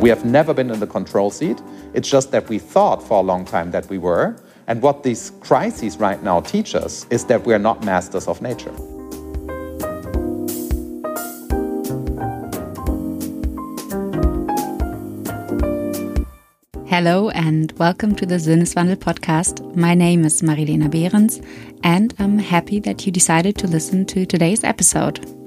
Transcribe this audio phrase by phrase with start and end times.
[0.00, 1.60] We have never been in the control seat.
[1.92, 4.34] It's just that we thought for a long time that we were.
[4.66, 8.40] And what these crises right now teach us is that we are not masters of
[8.40, 8.72] nature.
[16.86, 19.76] Hello and welcome to the Sinneswandel podcast.
[19.76, 21.42] My name is Marilena Behrens
[21.84, 25.39] and I'm happy that you decided to listen to today's episode.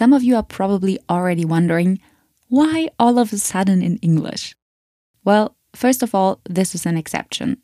[0.00, 2.00] Some of you are probably already wondering
[2.48, 4.56] why all of a sudden in English?
[5.26, 7.58] Well, first of all, this is an exception.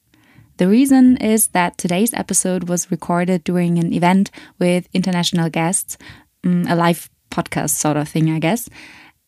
[0.58, 5.96] The reason is that today's episode was recorded during an event with international guests,
[6.44, 8.68] mm, a live podcast sort of thing, I guess.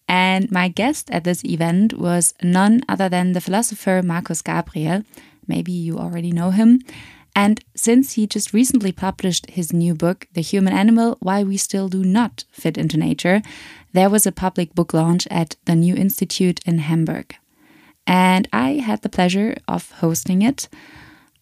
[0.07, 5.03] And my guest at this event was none other than the philosopher Markus Gabriel.
[5.47, 6.83] Maybe you already know him.
[7.39, 11.89] And since he just recently published his new book, The Human Animal Why We Still
[11.89, 13.43] Do Not Fit into Nature,
[13.93, 17.37] there was a public book launch at the New Institute in Hamburg.
[18.09, 20.69] And I had the pleasure of hosting it.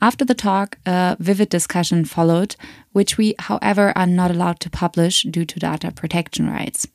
[0.02, 2.56] After the talk, a vivid discussion followed,
[2.92, 6.86] which we, however, are not allowed to publish due to data protection rights.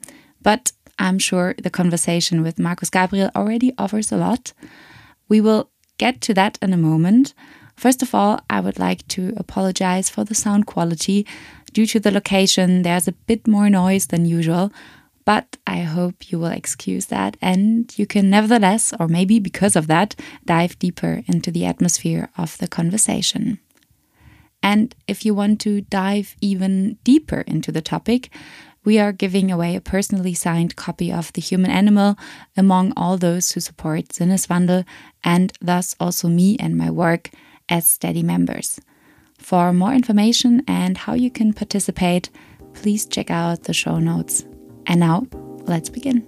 [0.44, 4.54] But I'm sure the conversation with Markus Gabriel already offers a lot.
[5.28, 7.34] We will get to that in a moment.
[7.82, 11.26] First of all, I would like to apologize for the sound quality.
[11.74, 14.72] Due to the location, there's a bit more noise than usual,
[15.26, 19.88] but I hope you will excuse that and you can nevertheless, or maybe because of
[19.88, 20.16] that,
[20.46, 23.58] dive deeper into the atmosphere of the conversation.
[24.62, 28.30] And if you want to dive even deeper into the topic,
[28.84, 32.16] we are giving away a personally signed copy of The Human Animal
[32.56, 34.86] among all those who support Sinneswandel
[35.24, 37.32] and thus also me and my work
[37.70, 38.80] as steady members.
[39.38, 42.30] For more information and how you can participate,
[42.74, 44.46] please check out the show notes.
[44.86, 45.28] And now,
[45.66, 46.26] let's begin.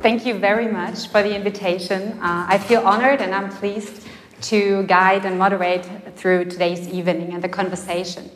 [0.00, 2.12] Thank you very much for the invitation.
[2.22, 4.06] Uh, I feel honored and I'm pleased
[4.42, 5.86] to guide and moderate
[6.16, 8.30] through today's evening and the conversation.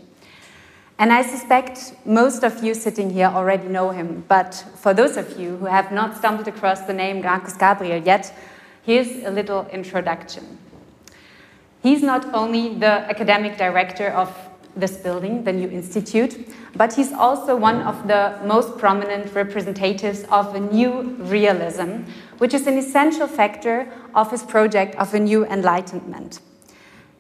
[0.99, 5.39] And I suspect most of you sitting here already know him, but for those of
[5.39, 8.33] you who have not stumbled across the name Markus Gabriel yet,
[8.83, 10.59] here's a little introduction.
[11.83, 14.33] He's not only the academic director of
[14.77, 20.55] this building, the New Institute, but he's also one of the most prominent representatives of
[20.55, 22.05] a new realism,
[22.39, 26.41] which is an essential factor of his project of a new enlightenment.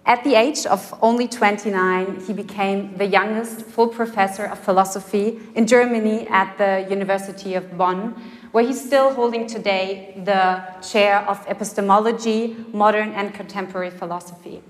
[0.04, 5.66] At the age of only 29, he became the youngest full professor of philosophy in
[5.66, 8.20] Germany at the University of Bonn,
[8.50, 14.60] where he's still holding today the chair of epistemology, modern and contemporary philosophy.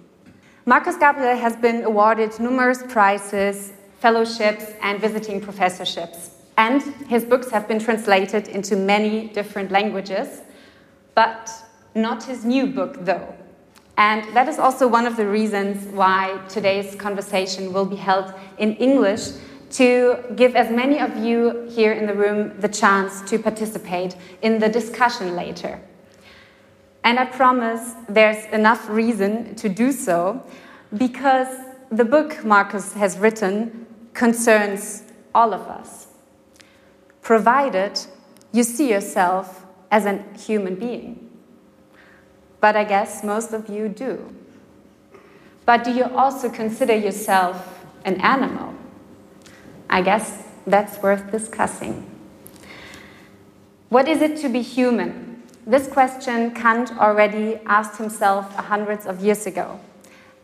[0.67, 6.31] Markus Gabriel has been awarded numerous prizes, fellowships, and visiting professorships.
[6.59, 10.43] And his books have been translated into many different languages,
[11.15, 11.51] but
[11.95, 13.35] not his new book, though.
[14.03, 18.75] And that is also one of the reasons why today's conversation will be held in
[18.89, 19.29] English
[19.79, 24.59] to give as many of you here in the room the chance to participate in
[24.59, 25.81] the discussion later.
[27.05, 30.43] And I promise there's enough reason to do so
[30.99, 31.53] because
[31.93, 36.09] the book Markus has written concerns all of us,
[37.21, 38.01] provided
[38.51, 41.32] you see yourself as a human being
[42.63, 44.33] but I guess most of you do.
[45.67, 48.73] But do you also consider yourself an animal?
[49.91, 52.09] I guess that's worth discussing.
[53.89, 55.43] What is it to be human?
[55.67, 59.81] This question Kant already asked himself hundreds of years ago.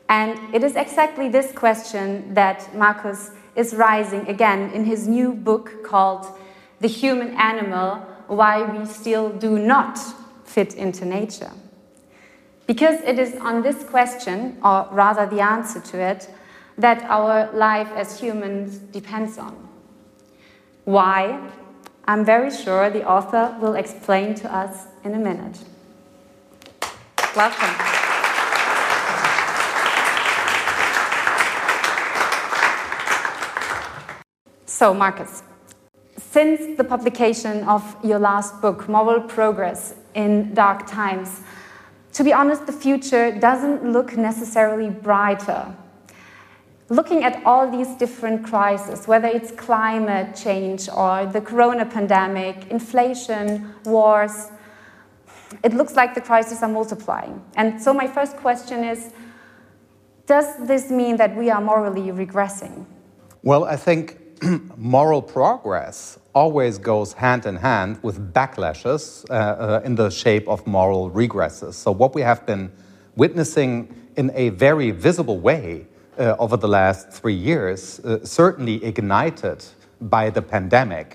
[0.09, 5.85] And it is exactly this question that Markus is rising again in his new book
[5.85, 6.27] called
[6.81, 7.97] The Human Animal
[8.27, 10.01] Why We Still Do Not
[10.45, 11.53] Fit into Nature.
[12.69, 16.29] Because it is on this question, or rather the answer to it,
[16.77, 19.57] that our life as humans depends on.
[20.85, 21.41] Why?
[22.05, 25.59] I'm very sure the author will explain to us in a minute.
[27.35, 27.75] Welcome.
[34.67, 35.43] So, Markus,
[36.19, 41.41] since the publication of your last book, Moral Progress in Dark Times,
[42.19, 45.73] to be honest, the future doesn't look necessarily brighter.
[46.89, 53.73] Looking at all these different crises, whether it's climate change or the corona pandemic, inflation,
[53.85, 54.51] wars,
[55.63, 57.41] it looks like the crises are multiplying.
[57.55, 59.13] And so, my first question is
[60.27, 62.85] Does this mean that we are morally regressing?
[63.45, 64.19] Well, I think
[64.77, 70.59] moral progress always goes hand in hand with backlashes uh, uh, in the shape of
[70.67, 71.75] moral regresses.
[71.75, 72.71] So, what we have been
[73.17, 73.71] witnessing
[74.17, 75.87] in a very visible way
[76.19, 79.65] uh, over the last three years, uh, certainly ignited
[80.01, 81.09] by the pandemic,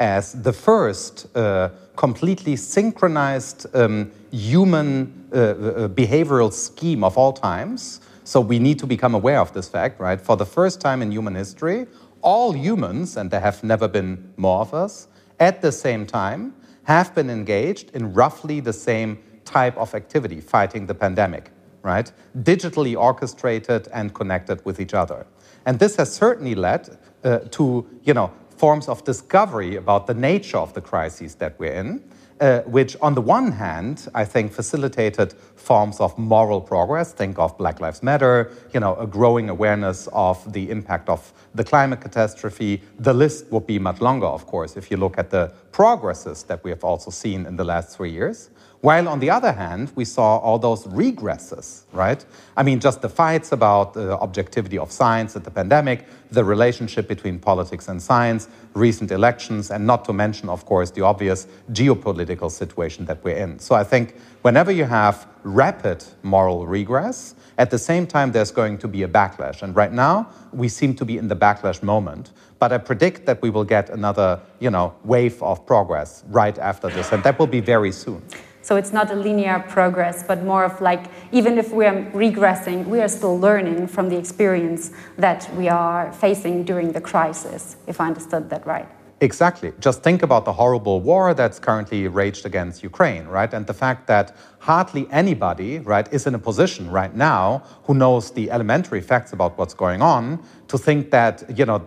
[0.00, 4.88] as the first uh, completely synchronized um, human
[5.32, 8.00] uh, uh, behavioral scheme of all times.
[8.24, 10.20] So we need to become aware of this fact, right?
[10.20, 11.86] For the first time in human history,
[12.24, 15.06] all humans, and there have never been more of us,
[15.38, 16.54] at the same time
[16.84, 21.50] have been engaged in roughly the same type of activity, fighting the pandemic,
[21.82, 22.12] right?
[22.42, 25.26] Digitally orchestrated and connected with each other.
[25.66, 30.58] And this has certainly led uh, to, you know, forms of discovery about the nature
[30.58, 32.02] of the crises that we're in,
[32.40, 37.12] uh, which, on the one hand, I think facilitated forms of moral progress.
[37.12, 41.64] Think of Black Lives Matter, you know, a growing awareness of the impact of the
[41.64, 42.82] climate catastrophe.
[42.98, 46.62] The list would be much longer, of course, if you look at the progresses that
[46.64, 48.50] we have also seen in the last three years.
[48.84, 52.22] While on the other hand, we saw all those regresses, right?
[52.54, 57.08] I mean, just the fights about the objectivity of science at the pandemic, the relationship
[57.08, 62.50] between politics and science, recent elections, and not to mention, of course, the obvious geopolitical
[62.50, 63.58] situation that we're in.
[63.58, 68.76] So I think whenever you have rapid moral regress, at the same time, there's going
[68.78, 69.62] to be a backlash.
[69.62, 72.32] And right now, we seem to be in the backlash moment.
[72.58, 76.90] But I predict that we will get another, you know, wave of progress right after
[76.90, 78.20] this, and that will be very soon.
[78.64, 82.86] So it's not a linear progress, but more of like, even if we are regressing,
[82.86, 88.00] we are still learning from the experience that we are facing during the crisis, if
[88.00, 88.88] I understood that right.
[89.20, 89.72] Exactly.
[89.78, 93.52] Just think about the horrible war that's currently raged against Ukraine, right?
[93.54, 98.32] And the fact that hardly anybody, right, is in a position right now who knows
[98.32, 101.78] the elementary facts about what's going on to think that, you know,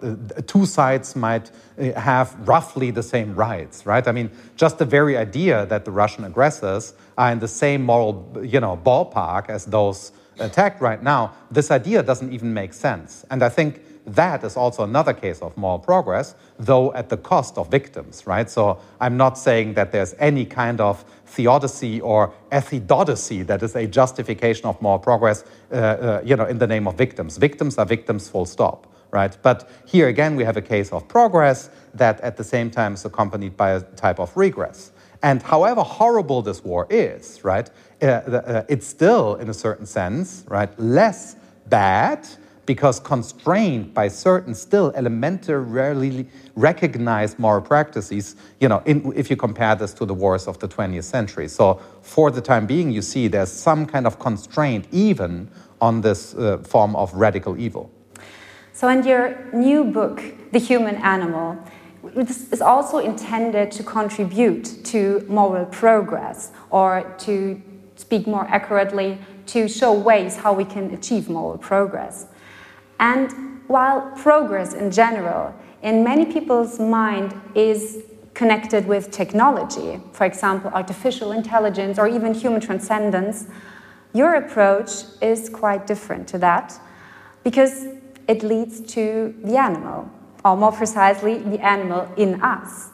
[0.47, 4.07] two sides might uh, have roughly the same rights, right?
[4.07, 8.38] I mean, just the very idea that the Russian aggressors are in the same moral,
[8.41, 13.25] you know, ballpark as those attacked right now, this idea doesn't even make sense.
[13.29, 17.57] And I think that is also another case of moral progress, though at the cost
[17.57, 18.50] of victims, right?
[18.50, 23.86] So I'm not saying that there's any kind of theodicy or ethidodacy that is a
[23.86, 27.38] justification of moral progress, uh, uh, you know, in the name of victims.
[27.38, 29.38] Victims are victims, full stop, right?
[29.42, 33.03] But here again, we have a case of progress that at the same time is
[33.03, 34.92] accompanied by a type of regress.
[35.21, 37.69] And however horrible this war is, right,
[38.01, 42.25] uh, uh it's still, in a certain sense, right, less bad
[42.67, 49.73] because constrained by certain still elementarily recognized moral practices, you know, in, if you compare
[49.73, 51.47] this to the wars of the 20th century.
[51.47, 55.49] So for the time being, you see there's some kind of constraint even
[55.81, 57.89] on this uh, form of radical evil.
[58.73, 60.21] So in your new book,
[60.51, 61.57] The Human Animal,
[62.03, 67.61] this is also intended to contribute to moral progress or to
[67.95, 72.27] speak more accurately, to show ways how we can achieve moral progress.
[72.99, 80.69] And while progress in general, in many people's mind, is connected with technology, for example,
[80.74, 83.48] artificial intelligence or even human transcendence,
[84.13, 84.91] your approach
[85.22, 86.79] is quite different to that
[87.43, 87.88] because
[88.27, 90.10] it leads to the animal,
[90.43, 92.89] or more precisely, the animal in us.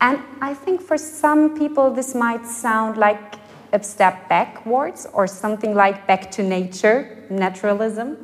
[0.00, 3.36] And I think for some people, this might sound like
[3.72, 8.16] a step backwards or something like back to nature, naturalism.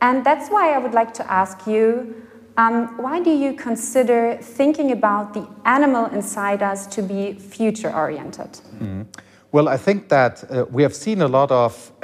[0.00, 2.14] And that's why I would like to ask you
[2.58, 8.58] um, why do you consider thinking about the animal inside us to be future oriented?
[8.80, 9.06] Mm.
[9.52, 11.92] Well, I think that uh, we have seen a lot of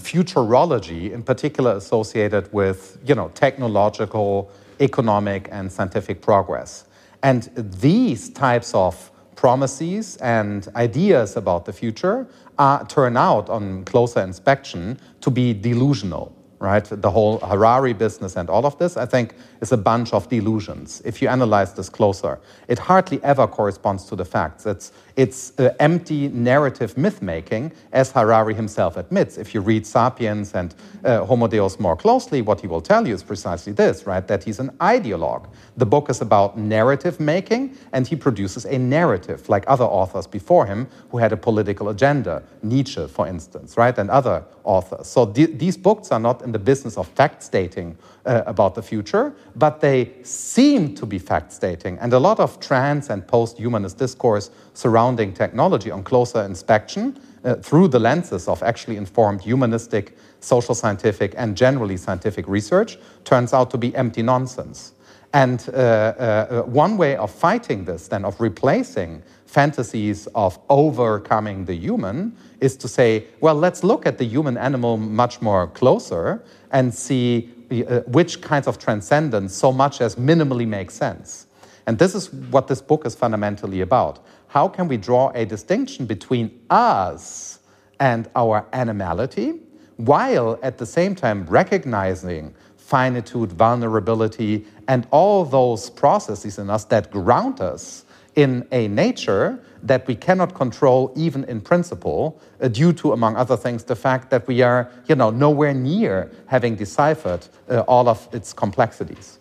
[0.00, 6.84] futurology, in particular associated with you know, technological, economic, and scientific progress.
[7.24, 14.20] And these types of promises and ideas about the future are, turn out on closer
[14.20, 16.84] inspection to be delusional right?
[16.84, 21.00] The whole Harari business and all of this, I think, is a bunch of delusions.
[21.04, 24.66] If you analyze this closer, it hardly ever corresponds to the facts.
[24.66, 29.36] It's, it's uh, empty narrative myth making, as Harari himself admits.
[29.36, 30.72] If you read Sapiens and
[31.04, 34.24] uh, Homo Deus more closely, what he will tell you is precisely this, right?
[34.28, 35.48] That he's an ideologue.
[35.76, 40.66] The book is about narrative making, and he produces a narrative, like other authors before
[40.66, 43.98] him who had a political agenda, Nietzsche, for instance, right?
[43.98, 45.08] And other authors.
[45.08, 48.82] So th- these books are not in the business of fact stating uh, about the
[48.82, 51.98] future, but they seem to be fact stating.
[51.98, 57.54] And a lot of trans and post humanist discourse surrounding technology on closer inspection uh,
[57.56, 63.70] through the lenses of actually informed humanistic, social scientific, and generally scientific research turns out
[63.70, 64.92] to be empty nonsense.
[65.32, 71.74] And uh, uh, one way of fighting this, then, of replacing fantasies of overcoming the
[71.74, 76.92] human, is to say, well, let's look at the human animal much more closer and
[76.92, 81.46] see Uh, which kinds of transcendence so much as minimally make sense.
[81.86, 84.24] And this is what this book is fundamentally about.
[84.46, 87.58] How can we draw a distinction between us
[88.00, 89.60] and our animality
[89.96, 97.10] while at the same time recognizing finitude, vulnerability, and all those processes in us that
[97.10, 98.06] ground us
[98.38, 103.56] in a nature that we cannot control even in principle uh, due to among other
[103.56, 108.28] things the fact that we are you know nowhere near having deciphered uh, all of
[108.32, 109.38] its complexities.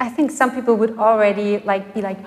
[0.00, 2.18] I think some people would already like be like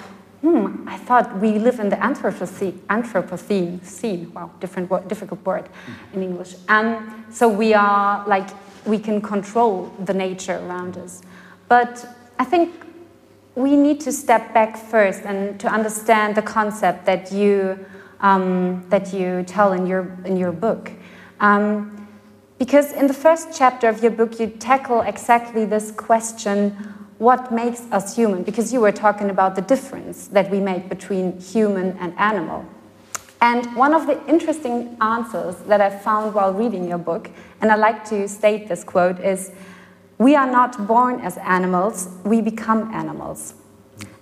[0.42, 4.32] hmm i thought we live in the anthropocene anthropocene scene.
[4.34, 5.68] Wow different difficult word
[6.14, 6.56] in english.
[6.70, 6.88] And
[7.30, 8.50] so we are like
[8.86, 11.22] we can control the nature around us.
[11.68, 12.06] But
[12.40, 12.85] I think
[13.56, 17.86] we need to step back first and to understand the concept that you,
[18.20, 20.92] um, that you tell in your, in your book.
[21.40, 22.08] Um,
[22.58, 27.82] because in the first chapter of your book, you tackle exactly this question what makes
[27.92, 28.44] us human?
[28.44, 32.66] Because you were talking about the difference that we make between human and animal.
[33.42, 37.30] And one of the interesting answers that I found while reading your book,
[37.62, 39.52] and I like to state this quote, is
[40.18, 43.54] We are not born as animals, we become animals.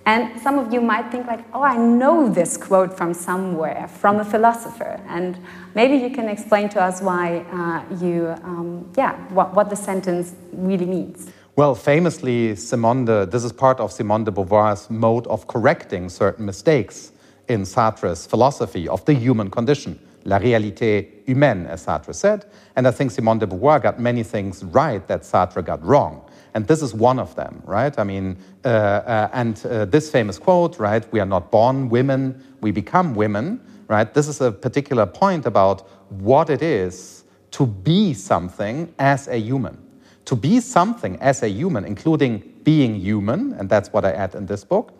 [0.06, 4.20] And some of you might think, like, oh, I know this quote from somewhere, from
[4.20, 5.00] a philosopher.
[5.08, 5.38] And
[5.74, 10.34] maybe you can explain to us why uh, you, um, yeah, what, what the sentence
[10.52, 11.30] really means.
[11.56, 16.44] Well, famously, Simone de, this is part of Simone de Beauvoir's mode of correcting certain
[16.44, 17.12] mistakes
[17.48, 22.46] in Sartre's philosophy of the human condition, la réalité humaine, as Sartre said.
[22.76, 26.22] And I think Simone de Beauvoir got many things right that Sartre got wrong.
[26.54, 27.98] And this is one of them, right?
[27.98, 31.04] I mean, uh, uh, and uh, this famous quote, right?
[31.12, 34.12] We are not born women, we become women, right?
[34.12, 39.78] This is a particular point about what it is to be something as a human.
[40.26, 44.46] To be something as a human, including being human, and that's what I add in
[44.46, 44.92] this book,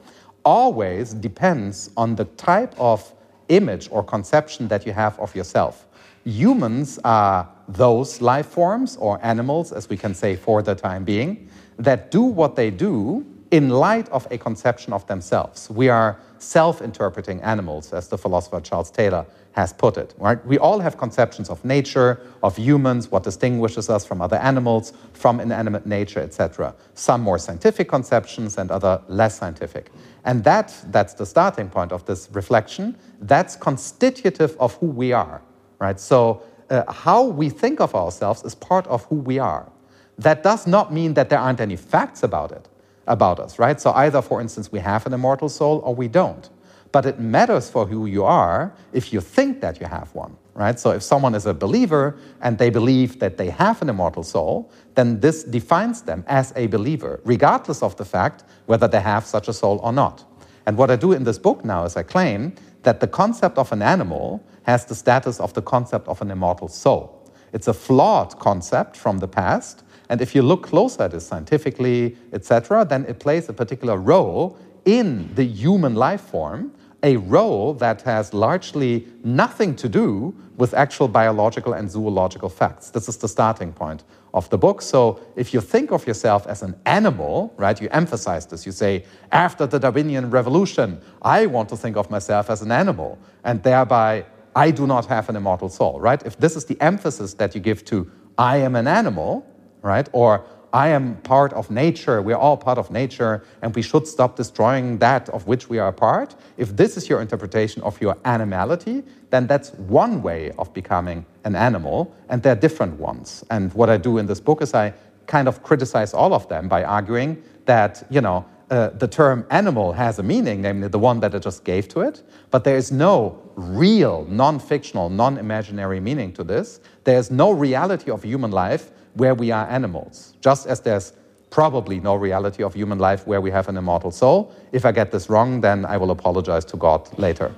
[0.44, 3.13] always depends on the type of
[3.48, 5.86] image or conception that you have of yourself.
[6.24, 11.48] Humans are those life forms or animals, as we can say for the time being,
[11.78, 15.68] that do what they do in light of a conception of themselves.
[15.70, 20.14] We are self interpreting animals, as the philosopher Charles Taylor has put it.
[20.18, 20.44] Right?
[20.46, 25.40] We all have conceptions of nature, of humans, what distinguishes us from other animals, from
[25.40, 26.74] inanimate nature, etc.
[26.94, 29.90] Some more scientific conceptions and other less scientific.
[30.24, 32.96] And that, that's the starting point of this reflection.
[33.20, 35.40] That's constitutive of who we are.
[35.78, 35.98] Right?
[35.98, 39.70] So uh, how we think of ourselves is part of who we are.
[40.18, 42.68] That does not mean that there aren't any facts about it,
[43.06, 43.80] about us, right?
[43.80, 46.48] So either, for instance, we have an immortal soul or we don't.
[46.94, 50.78] But it matters for who you are if you think that you have one, right?
[50.78, 54.70] So if someone is a believer and they believe that they have an immortal soul,
[54.94, 59.48] then this defines them as a believer, regardless of the fact whether they have such
[59.48, 60.22] a soul or not.
[60.66, 63.72] And what I do in this book now is I claim that the concept of
[63.72, 67.28] an animal has the status of the concept of an immortal soul.
[67.52, 72.16] It's a flawed concept from the past, and if you look closer at it scientifically,
[72.32, 76.70] etc., then it plays a particular role in the human life form,
[77.04, 82.90] a role that has largely nothing to do with actual biological and zoological facts.
[82.90, 84.80] This is the starting point of the book.
[84.80, 88.64] So if you think of yourself as an animal, right, you emphasize this.
[88.64, 93.18] You say, after the Darwinian revolution, I want to think of myself as an animal,
[93.44, 94.24] and thereby
[94.56, 96.24] I do not have an immortal soul, right?
[96.24, 99.46] If this is the emphasis that you give to I am an animal,
[99.82, 104.08] right, or I am part of nature, we're all part of nature, and we should
[104.08, 106.34] stop destroying that of which we are a part.
[106.56, 111.54] If this is your interpretation of your animality, then that's one way of becoming an
[111.54, 113.44] animal, and there are different ones.
[113.50, 114.92] And what I do in this book is I
[115.28, 119.92] kind of criticize all of them by arguing that, you know, uh, the term animal
[119.92, 122.90] has a meaning, namely the one that I just gave to it, but there is
[122.90, 126.80] no real, non fictional, non imaginary meaning to this.
[127.04, 131.12] There is no reality of human life where we are animals, just as there's
[131.50, 134.52] probably no reality of human life where we have an immortal soul.
[134.72, 137.54] If I get this wrong, then I will apologize to God later.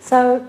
[0.00, 0.46] So,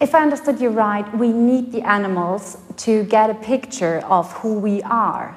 [0.00, 4.54] if I understood you right, we need the animals to get a picture of who
[4.58, 5.36] we are.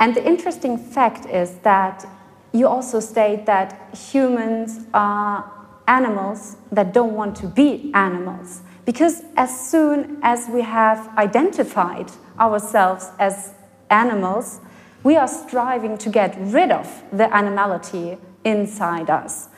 [0.00, 2.06] And the interesting fact is that
[2.52, 5.44] you also state that humans are
[5.86, 8.62] animals that don't want to be animals.
[8.88, 13.52] Because as soon as we have identified ourselves as
[13.90, 14.60] animals,
[15.02, 18.16] we are striving to get rid of the animality
[18.46, 19.50] inside us.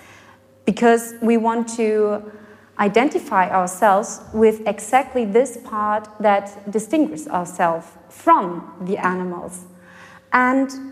[0.65, 2.33] Because we want to
[2.81, 9.65] identify ourselves with exactly this part that distinguishes ourselves from the animals.
[10.33, 10.90] And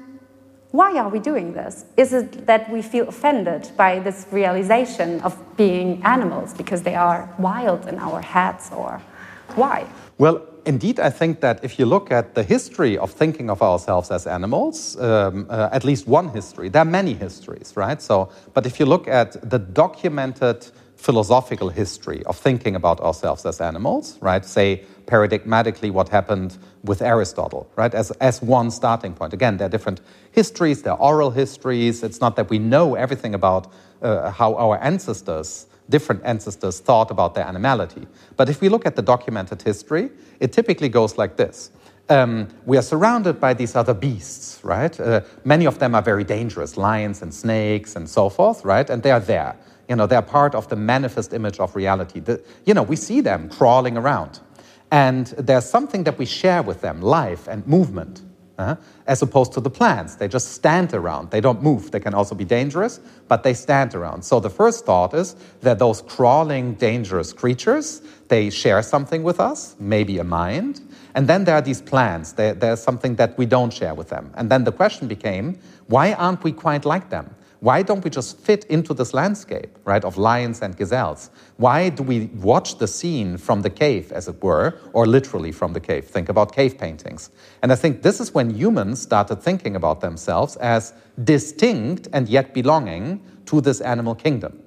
[0.70, 1.84] why are we doing this?
[1.96, 7.28] Is it that we feel offended by this realization of being animals because they are
[7.38, 9.00] wild in our heads, or
[9.54, 9.86] why?
[10.18, 14.10] Well, indeed, I think that if you look at the history of thinking of ourselves
[14.10, 18.02] as animals, um, uh, at least one history, there are many histories, right?
[18.02, 20.66] So, but if you look at the documented
[20.98, 24.44] philosophical history of thinking about ourselves as animals, right?
[24.44, 27.94] Say paradigmatically what happened with Aristotle, right?
[27.94, 29.32] As, as one starting point.
[29.32, 30.00] Again, there are different
[30.32, 32.02] histories, there are oral histories.
[32.02, 37.34] It's not that we know everything about uh, how our ancestors, different ancestors, thought about
[37.34, 38.08] their animality.
[38.36, 41.70] But if we look at the documented history, it typically goes like this.
[42.10, 44.98] Um, we are surrounded by these other beasts, right?
[44.98, 48.90] Uh, many of them are very dangerous, lions and snakes and so forth, right?
[48.90, 49.56] And they are there.
[49.88, 52.20] You know, they're part of the manifest image of reality.
[52.20, 54.40] The, you know, we see them crawling around.
[54.90, 58.22] And there's something that we share with them life and movement,
[58.58, 58.76] uh,
[59.06, 60.16] as opposed to the plants.
[60.16, 61.30] They just stand around.
[61.30, 61.90] They don't move.
[61.90, 64.22] They can also be dangerous, but they stand around.
[64.22, 69.76] So the first thought is that those crawling, dangerous creatures, they share something with us,
[69.78, 70.80] maybe a mind.
[71.14, 72.32] And then there are these plants.
[72.32, 74.32] there's something that we don't share with them.
[74.36, 77.34] And then the question became why aren't we quite like them?
[77.60, 81.30] Why don't we just fit into this landscape, right, of lions and gazelles?
[81.56, 85.72] Why do we watch the scene from the cave, as it were, or literally from
[85.72, 86.04] the cave?
[86.04, 87.30] Think about cave paintings.
[87.62, 90.92] And I think this is when humans started thinking about themselves as
[91.24, 94.62] distinct and yet belonging to this animal kingdom.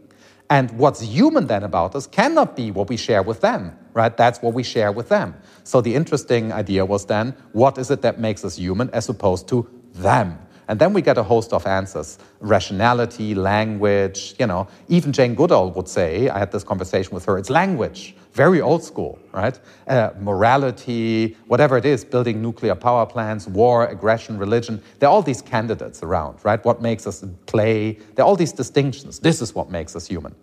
[0.50, 4.16] And what's human then about us cannot be what we share with them, right?
[4.18, 5.34] That's what we share with them.
[5.64, 9.48] So the interesting idea was then, what is it that makes us human as opposed
[9.48, 10.38] to them?
[10.72, 14.36] And then we get a host of answers rationality, language.
[14.40, 18.16] You know, even Jane Goodall would say, I had this conversation with her, it's language,
[18.32, 19.60] very old school, right?
[19.86, 24.82] Uh, morality, whatever it is, building nuclear power plants, war, aggression, religion.
[25.00, 26.64] There are all these candidates around, right?
[26.64, 28.00] What makes us play?
[28.16, 29.20] There are all these distinctions.
[29.20, 30.34] This is what makes us human.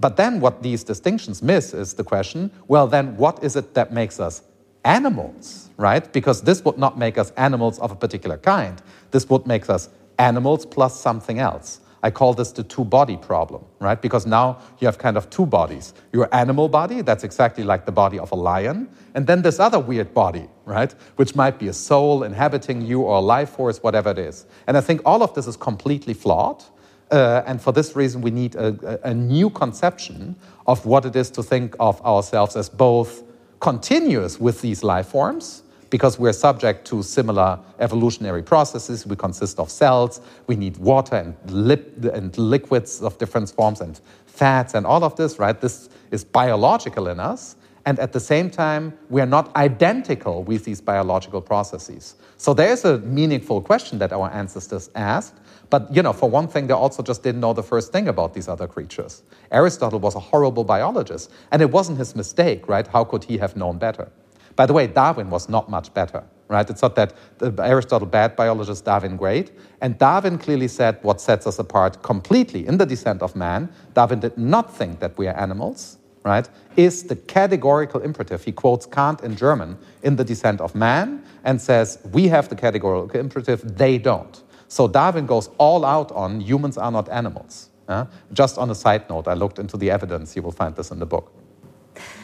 [0.00, 3.92] But then what these distinctions miss is the question well, then what is it that
[3.92, 4.40] makes us
[4.84, 6.12] animals, right?
[6.12, 8.80] Because this would not make us animals of a particular kind.
[9.14, 11.78] This would make us animals plus something else.
[12.02, 14.02] I call this the two body problem, right?
[14.02, 15.94] Because now you have kind of two bodies.
[16.12, 19.78] Your animal body, that's exactly like the body of a lion, and then this other
[19.78, 20.92] weird body, right?
[21.14, 24.46] Which might be a soul inhabiting you or a life force, whatever it is.
[24.66, 26.64] And I think all of this is completely flawed.
[27.12, 30.34] Uh, and for this reason, we need a, a, a new conception
[30.66, 33.22] of what it is to think of ourselves as both
[33.60, 35.62] continuous with these life forms
[35.94, 39.06] because we're subject to similar evolutionary processes.
[39.06, 44.00] We consist of cells, we need water and, lip, and liquids of different forms and
[44.26, 45.60] fats and all of this, right?
[45.60, 47.54] This is biological in us.
[47.86, 52.16] And at the same time, we are not identical with these biological processes.
[52.38, 55.34] So there's a meaningful question that our ancestors asked
[55.70, 58.34] but, you know, for one thing, they also just didn't know the first thing about
[58.34, 59.22] these other creatures.
[59.50, 62.86] Aristotle was a horrible biologist, and it wasn't his mistake, right?
[62.86, 64.12] How could he have known better?
[64.56, 66.68] By the way, Darwin was not much better, right?
[66.68, 67.14] It's not that
[67.58, 69.52] Aristotle bad biologist, Darwin great.
[69.80, 73.68] And Darwin clearly said what sets us apart completely in the descent of man.
[73.94, 76.48] Darwin did not think that we are animals, right?
[76.76, 78.44] Is the categorical imperative.
[78.44, 82.56] He quotes Kant in German in the descent of man and says, we have the
[82.56, 84.42] categorical imperative, they don't.
[84.68, 87.70] So Darwin goes all out on humans are not animals.
[87.86, 90.34] Uh, just on a side note, I looked into the evidence.
[90.34, 91.32] You will find this in the book.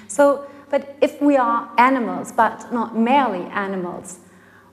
[0.09, 4.19] So, but if we are animals, but not merely animals,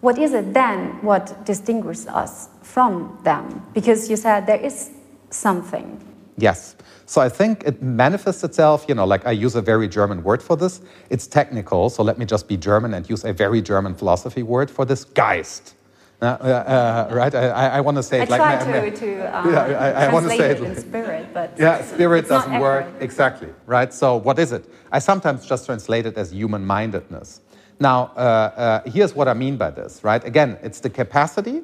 [0.01, 3.65] what is it then what distinguishes us from them?
[3.73, 4.91] Because you said there is
[5.31, 5.99] something.
[6.38, 6.75] Yes.
[7.07, 10.43] So I think it manifests itself, you know, like I use a very German word
[10.43, 10.81] for this.
[11.10, 14.69] It's technical, so let me just be German and use a very German philosophy word
[14.69, 15.73] for this Geist.
[16.19, 17.36] Uh, uh, right?
[17.36, 20.13] I, I want to say it I like try to, to um, yeah, I, I
[20.13, 23.93] want to say it in spirit, but yeah, spirit doesn't work exactly, right?
[23.93, 24.65] So what is it?
[24.91, 27.41] I sometimes just translate it as human-mindedness.
[27.80, 30.23] Now, uh, uh, here's what I mean by this, right?
[30.23, 31.62] Again, it's the capacity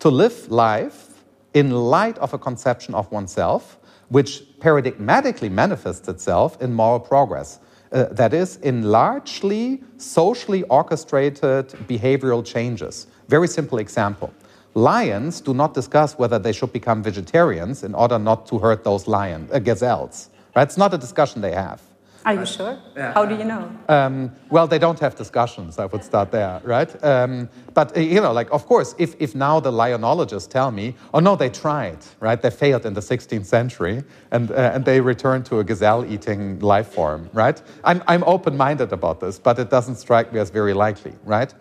[0.00, 1.22] to live life
[1.54, 7.60] in light of a conception of oneself, which paradigmatically manifests itself in moral progress.
[7.92, 13.06] uh, that is in largely socially orchestrated behavioral changes.
[13.28, 14.32] Very simple example.
[14.74, 19.06] Lions do not discuss whether they should become vegetarians in order not to hurt those
[19.06, 20.30] lion, uh, gazelles.
[20.56, 20.62] Right?
[20.62, 21.82] It's not a discussion they have.
[22.24, 22.78] Are you sure?
[22.96, 23.12] Yeah.
[23.14, 23.68] How do you know?
[23.88, 25.78] Um, well, they don't have discussions.
[25.78, 27.04] I would start there, right?
[27.04, 30.94] Um, but uh, you know, like of course, if if now the lionologists tell me,
[31.12, 32.40] oh no, they tried, right?
[32.40, 36.88] They failed in the 16th century, and uh, and they returned to a gazelle-eating life
[36.88, 37.60] form, right?
[37.82, 41.52] I'm I'm open-minded about this, but it doesn't strike me as very likely, right?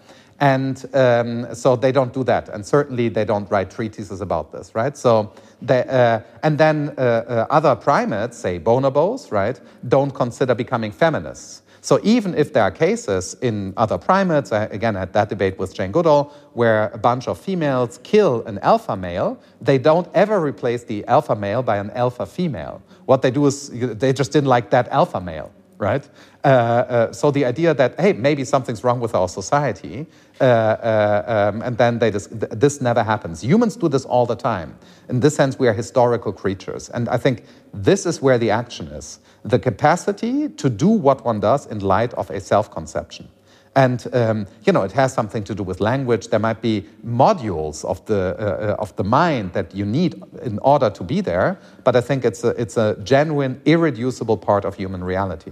[0.41, 2.49] And um, so they don't do that.
[2.49, 4.97] And certainly they don't write treatises about this, right?
[4.97, 10.91] So they, uh, and then uh, uh, other primates, say bonobos, right, don't consider becoming
[10.91, 11.61] feminists.
[11.83, 15.73] So even if there are cases in other primates, I again had that debate with
[15.73, 20.83] Jane Goodall, where a bunch of females kill an alpha male, they don't ever replace
[20.83, 22.81] the alpha male by an alpha female.
[23.05, 26.07] What they do is they just didn't like that alpha male, right?
[26.43, 30.05] Uh, uh, so the idea that hey maybe something's wrong with our society
[30.41, 33.43] uh, uh, um, and then they just, this never happens.
[33.43, 34.75] Humans do this all the time.
[35.07, 36.89] In this sense we are historical creatures.
[36.89, 39.19] And i think this is where the action is.
[39.43, 43.29] The capacity to do what one does in light of a self-conception.
[43.75, 46.27] And um, you know it has something to do with language.
[46.27, 50.89] There might be modules of the uh, of the mind that you need in order
[50.89, 51.57] to be there.
[51.85, 55.51] But i think it's a, it's a genuine irreducible part of human reality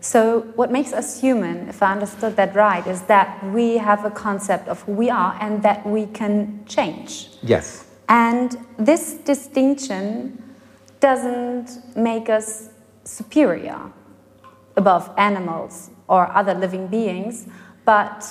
[0.00, 4.10] so, what makes us human, if I understood that right, is that we have a
[4.10, 7.30] concept of who we are and that we can change.
[7.42, 7.86] Yes.
[8.08, 10.42] And this distinction
[11.00, 12.68] doesn't make us
[13.04, 13.80] superior
[14.76, 17.46] above animals or other living beings,
[17.84, 18.26] but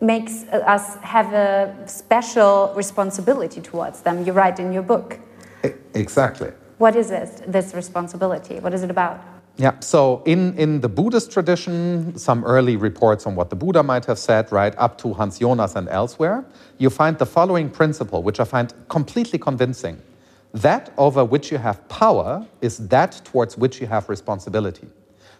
[0.00, 4.24] makes us have a special responsibility towards them.
[4.24, 5.18] You write in your book.
[5.94, 6.52] Exactly.
[6.78, 8.60] What is it, this responsibility?
[8.60, 9.22] What is it about?
[9.60, 14.06] Yeah, so in, in the Buddhist tradition, some early reports on what the Buddha might
[14.06, 16.46] have said, right, up to Hans Jonas and elsewhere,
[16.78, 20.00] you find the following principle, which I find completely convincing.
[20.54, 24.88] That over which you have power is that towards which you have responsibility.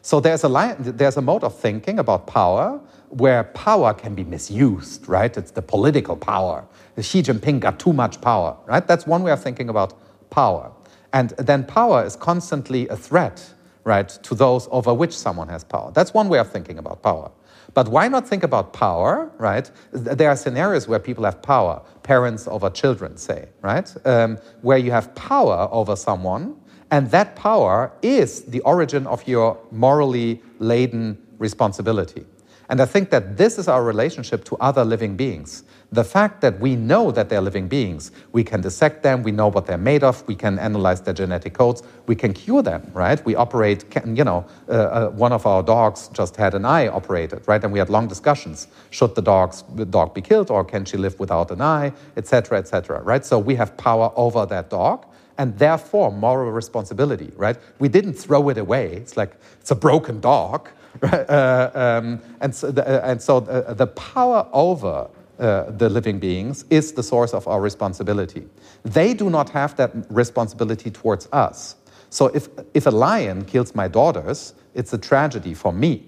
[0.03, 2.79] So there's a, there's a mode of thinking about power
[3.09, 5.35] where power can be misused, right?
[5.35, 6.67] It's the political power.
[7.01, 8.87] Xi Jinping got too much power, right?
[8.87, 9.95] That's one way of thinking about
[10.29, 10.73] power.
[11.15, 15.90] And then power is constantly a threat right, to those over which someone has power.
[15.93, 17.31] That's one way of thinking about power.
[17.75, 19.71] But why not think about power, right?
[19.93, 23.95] There are scenarios where people have power, parents over children, say, right?
[24.05, 26.57] Um, where you have power over someone,
[26.90, 32.27] and that power is the origin of your morally laden responsibility.
[32.69, 35.64] And I think that this is our relationship to other living beings.
[35.92, 39.48] The fact that we know that they're living beings, we can dissect them, we know
[39.48, 43.24] what they're made of, we can analyze their genetic codes, we can cure them, right?
[43.24, 47.42] We operate, you know, uh, uh, one of our dogs just had an eye operated,
[47.48, 47.62] right?
[47.62, 48.68] And we had long discussions.
[48.90, 52.59] Should the, dogs, the dog be killed or can she live without an eye, etc.,
[52.59, 53.24] etc., right?
[53.24, 55.07] So we have power over that dog
[55.38, 57.57] and therefore moral responsibility, right?
[57.81, 58.92] We didn't throw it away.
[58.92, 60.68] It's like it's a broken dog,
[61.00, 61.29] right?
[61.29, 65.09] Uh, um, and so, the, uh, and so the, the power over
[65.40, 68.46] uh, the living beings is the source of our responsibility.
[68.85, 71.76] They do not have that responsibility towards us.
[72.11, 76.05] So if, if a lion kills my daughters, it's a tragedy for me,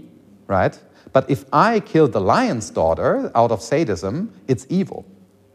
[0.46, 0.78] right?
[1.12, 5.04] But if I kill the lion's daughter out of sadism, it's evil.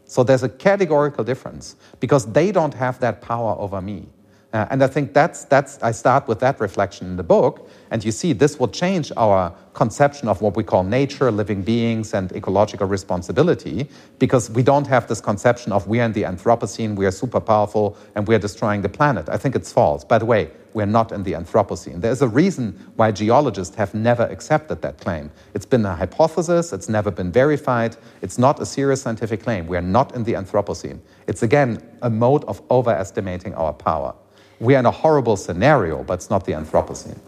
[0.04, 4.08] So there's a categorical difference because they don't have that power over me.
[4.50, 7.68] Uh, and I think that's, that's, I start with that reflection in the book.
[7.90, 12.14] And you see, this will change our conception of what we call nature, living beings,
[12.14, 16.96] and ecological responsibility, because we don't have this conception of we are in the Anthropocene,
[16.96, 19.28] we are super powerful, and we are destroying the planet.
[19.28, 20.02] I think it's false.
[20.02, 22.00] By the way, we're not in the Anthropocene.
[22.00, 25.30] There's a reason why geologists have never accepted that claim.
[25.52, 29.66] It's been a hypothesis, it's never been verified, it's not a serious scientific claim.
[29.66, 31.00] We're not in the Anthropocene.
[31.26, 34.14] It's again a mode of overestimating our power
[34.60, 37.18] we are in a horrible scenario, but it's not the Anthropocene.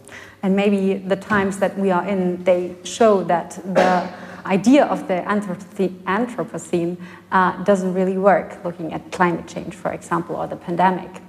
[0.43, 4.09] And maybe the times that we are in, they show that the
[4.45, 5.21] idea of the
[6.07, 6.97] Anthropocene
[7.31, 11.21] uh, doesn't really work, looking at climate change, for example, or the pandemic.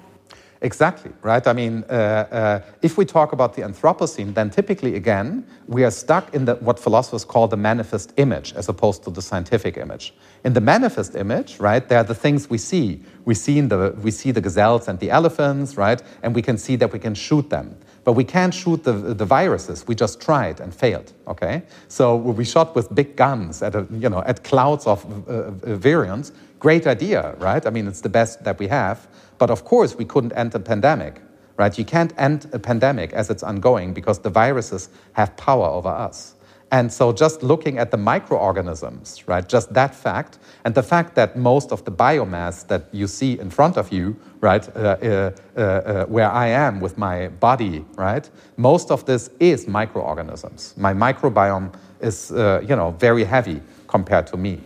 [0.62, 1.44] Exactly, right?
[1.44, 5.90] I mean, uh, uh, if we talk about the Anthropocene, then typically, again, we are
[5.90, 10.14] stuck in the, what philosophers call the manifest image as opposed to the scientific image.
[10.44, 13.02] In the manifest image, right, there are the things we see.
[13.24, 16.00] We see, the, we see the gazelles and the elephants, right?
[16.22, 17.76] And we can see that we can shoot them.
[18.04, 19.84] But we can't shoot the, the viruses.
[19.88, 21.62] We just tried and failed, okay?
[21.88, 25.50] So we shot with big guns at, a, you know, at clouds of uh, uh
[25.76, 26.30] virions.
[26.60, 27.66] Great idea, right?
[27.66, 29.08] I mean, it's the best that we have.
[29.42, 31.20] But of course, we couldn't end the pandemic.
[31.56, 31.76] right?
[31.76, 36.36] You can't end a pandemic as it's ongoing because the viruses have power over us.
[36.70, 41.36] And so just looking at the microorganisms, right, just that fact, and the fact that
[41.36, 45.60] most of the biomass that you see in front of you, right, uh, uh, uh,
[45.60, 50.74] uh where I am with my body, right, most of this is microorganisms.
[50.76, 54.60] My microbiome is, uh, you know, very heavy compared to me.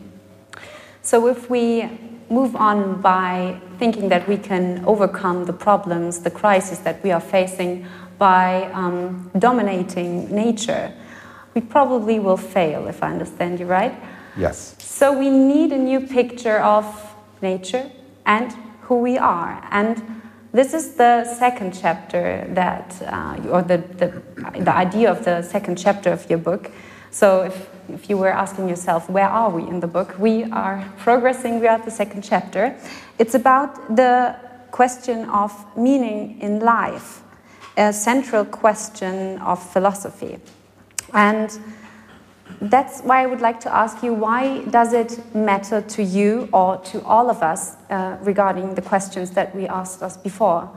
[1.00, 1.88] So if we
[2.30, 7.20] move on by thinking that we can overcome the problems, the crisis that we are
[7.20, 7.86] facing
[8.18, 10.92] by um, dominating nature,
[11.54, 13.94] we probably will fail, if I understand you right.
[14.36, 14.74] Yes.
[14.78, 16.84] So we need a new picture of
[17.42, 17.90] nature
[18.24, 19.66] and who we are.
[19.70, 24.22] And this is the second chapter that, uh, or the, the,
[24.60, 26.70] the idea of the second chapter of your book.
[27.16, 30.18] So if, if you were asking yourself, where are we in the book?
[30.18, 32.76] We are progressing, we are at the second chapter.
[33.18, 34.36] It's about the
[34.70, 37.22] question of meaning in life,
[37.78, 40.36] a central question of philosophy.
[41.14, 41.58] And
[42.60, 46.76] that's why I would like to ask you why does it matter to you or
[46.92, 50.68] to all of us uh, regarding the questions that we asked us before?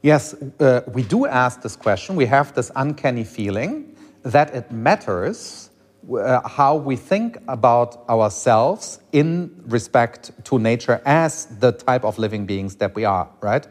[0.00, 2.14] Yes, uh, we do ask this question.
[2.14, 3.93] We have this uncanny feeling
[4.24, 5.70] that it matters
[6.12, 12.44] uh, how we think about ourselves in respect to nature as the type of living
[12.44, 13.66] beings that we are, right?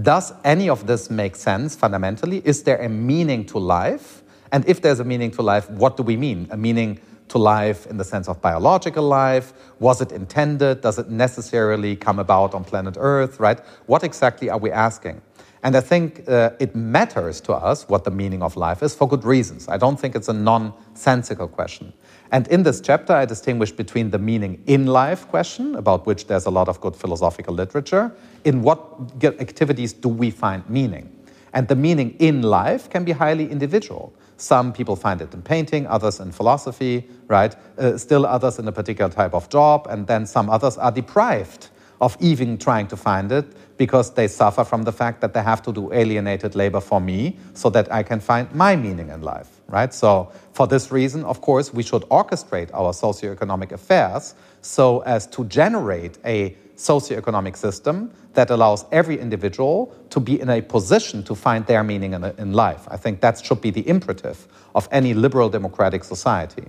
[0.00, 2.42] Does any of this make sense fundamentally?
[2.44, 4.22] Is there a meaning to life?
[4.50, 6.48] And if there's a meaning to life, what do we mean?
[6.50, 9.52] A meaning to life in the sense of biological life?
[9.78, 10.80] Was it intended?
[10.80, 13.60] Does it necessarily come about on planet Earth, right?
[13.86, 15.22] What exactly are we asking?
[15.64, 19.08] And I think uh, it matters to us what the meaning of life is for
[19.08, 19.66] good reasons.
[19.66, 21.94] I don't think it's a nonsensical question.
[22.32, 26.44] And in this chapter, I distinguish between the meaning in life question, about which there's
[26.44, 28.12] a lot of good philosophical literature,
[28.44, 28.78] in what
[29.22, 31.10] activities do we find meaning?
[31.54, 34.12] And the meaning in life can be highly individual.
[34.36, 37.56] Some people find it in painting, others in philosophy, right?
[37.78, 41.68] Uh, still others in a particular type of job, and then some others are deprived
[42.00, 45.62] of even trying to find it because they suffer from the fact that they have
[45.62, 49.48] to do alienated labor for me so that I can find my meaning in life,
[49.68, 49.92] right?
[49.92, 55.44] So, for this reason, of course, we should orchestrate our socioeconomic affairs so as to
[55.46, 61.66] generate a socioeconomic system that allows every individual to be in a position to find
[61.66, 62.86] their meaning in, in life.
[62.88, 66.64] I think that should be the imperative of any liberal democratic society.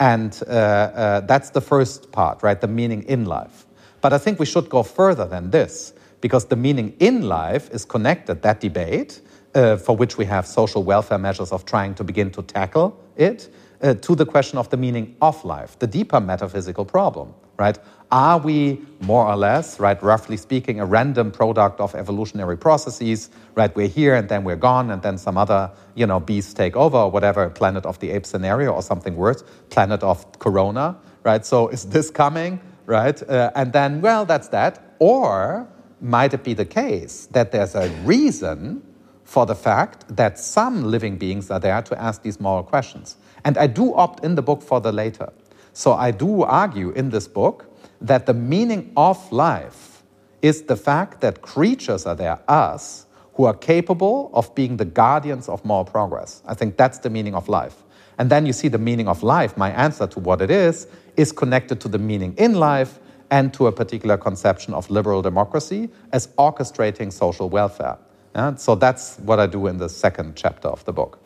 [0.00, 2.60] And uh, uh, that's the first part, right?
[2.60, 3.66] The meaning in life.
[4.00, 7.84] But I think we should go further than this because the meaning in life is
[7.84, 9.20] connected, that debate,
[9.54, 13.48] uh, for which we have social welfare measures of trying to begin to tackle it,
[13.82, 17.78] uh, to the question of the meaning of life, the deeper metaphysical problem, right?
[18.10, 23.74] Are we more or less, right, roughly speaking, a random product of evolutionary processes, right?
[23.76, 26.96] We're here and then we're gone, and then some other, you know, beasts take over,
[26.96, 31.44] or whatever, Planet of the Apes scenario, or something worse, Planet of Corona, right?
[31.44, 33.22] So is this coming, right?
[33.28, 34.96] Uh, and then, well, that's that.
[34.98, 35.68] Or
[36.00, 38.82] might it be the case that there's a reason
[39.24, 43.16] for the fact that some living beings are there to ask these moral questions?
[43.44, 45.32] And I do opt in the book for the later.
[45.72, 47.66] So I do argue in this book
[48.00, 50.02] that the meaning of life
[50.42, 55.48] is the fact that creatures are there, us, who are capable of being the guardians
[55.48, 56.42] of moral progress.
[56.46, 57.84] I think that's the meaning of life.
[58.18, 61.30] And then you see the meaning of life, my answer to what it is, is
[61.30, 62.98] connected to the meaning in life
[63.30, 67.98] and to a particular conception of liberal democracy as orchestrating social welfare.
[68.34, 68.54] Yeah?
[68.56, 71.18] So that's what I do in the second chapter of the book.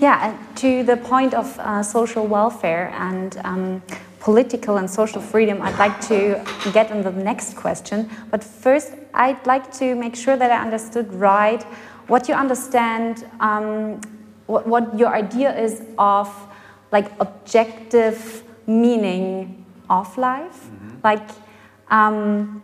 [0.00, 3.82] Yeah, to the point of uh, social welfare and um,
[4.20, 6.40] political and social freedom, I'd like to
[6.72, 8.08] get on the next question.
[8.30, 11.62] But first, I'd like to make sure that I understood right
[12.06, 14.00] what you understand, um,
[14.46, 16.28] what, what your idea is of
[16.92, 20.70] like objective meaning of life.
[20.70, 20.87] Mm -hmm.
[21.02, 21.28] Like,
[21.90, 22.62] um,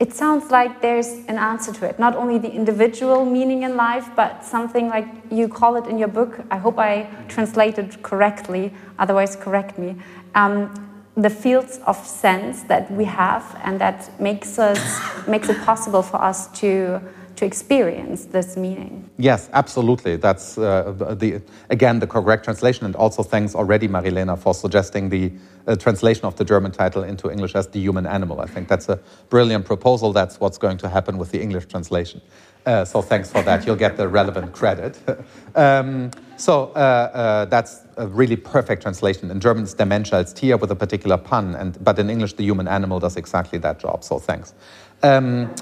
[0.00, 1.98] it sounds like there's an answer to it.
[1.98, 6.08] Not only the individual meaning in life, but something like you call it in your
[6.08, 6.40] book.
[6.50, 9.96] I hope I translated correctly, otherwise, correct me.
[10.34, 10.72] Um,
[11.16, 16.20] the fields of sense that we have and that makes us makes it possible for
[16.20, 17.00] us to
[17.36, 19.10] to experience this meaning.
[19.18, 20.16] Yes, absolutely.
[20.16, 25.32] That's uh, the again the correct translation, and also thanks already, Marilena, for suggesting the
[25.66, 28.40] uh, translation of the German title into English as the human animal.
[28.40, 30.12] I think that's a brilliant proposal.
[30.12, 32.20] That's what's going to happen with the English translation.
[32.66, 33.66] Uh, so thanks for that.
[33.66, 34.98] You'll get the relevant credit.
[35.54, 39.30] um, so uh, uh, that's a really perfect translation.
[39.30, 42.34] In German, it's Der Mensch als Tier with a particular pun, and but in English,
[42.34, 44.02] the human animal does exactly that job.
[44.02, 44.54] So thanks.
[45.02, 45.54] Um,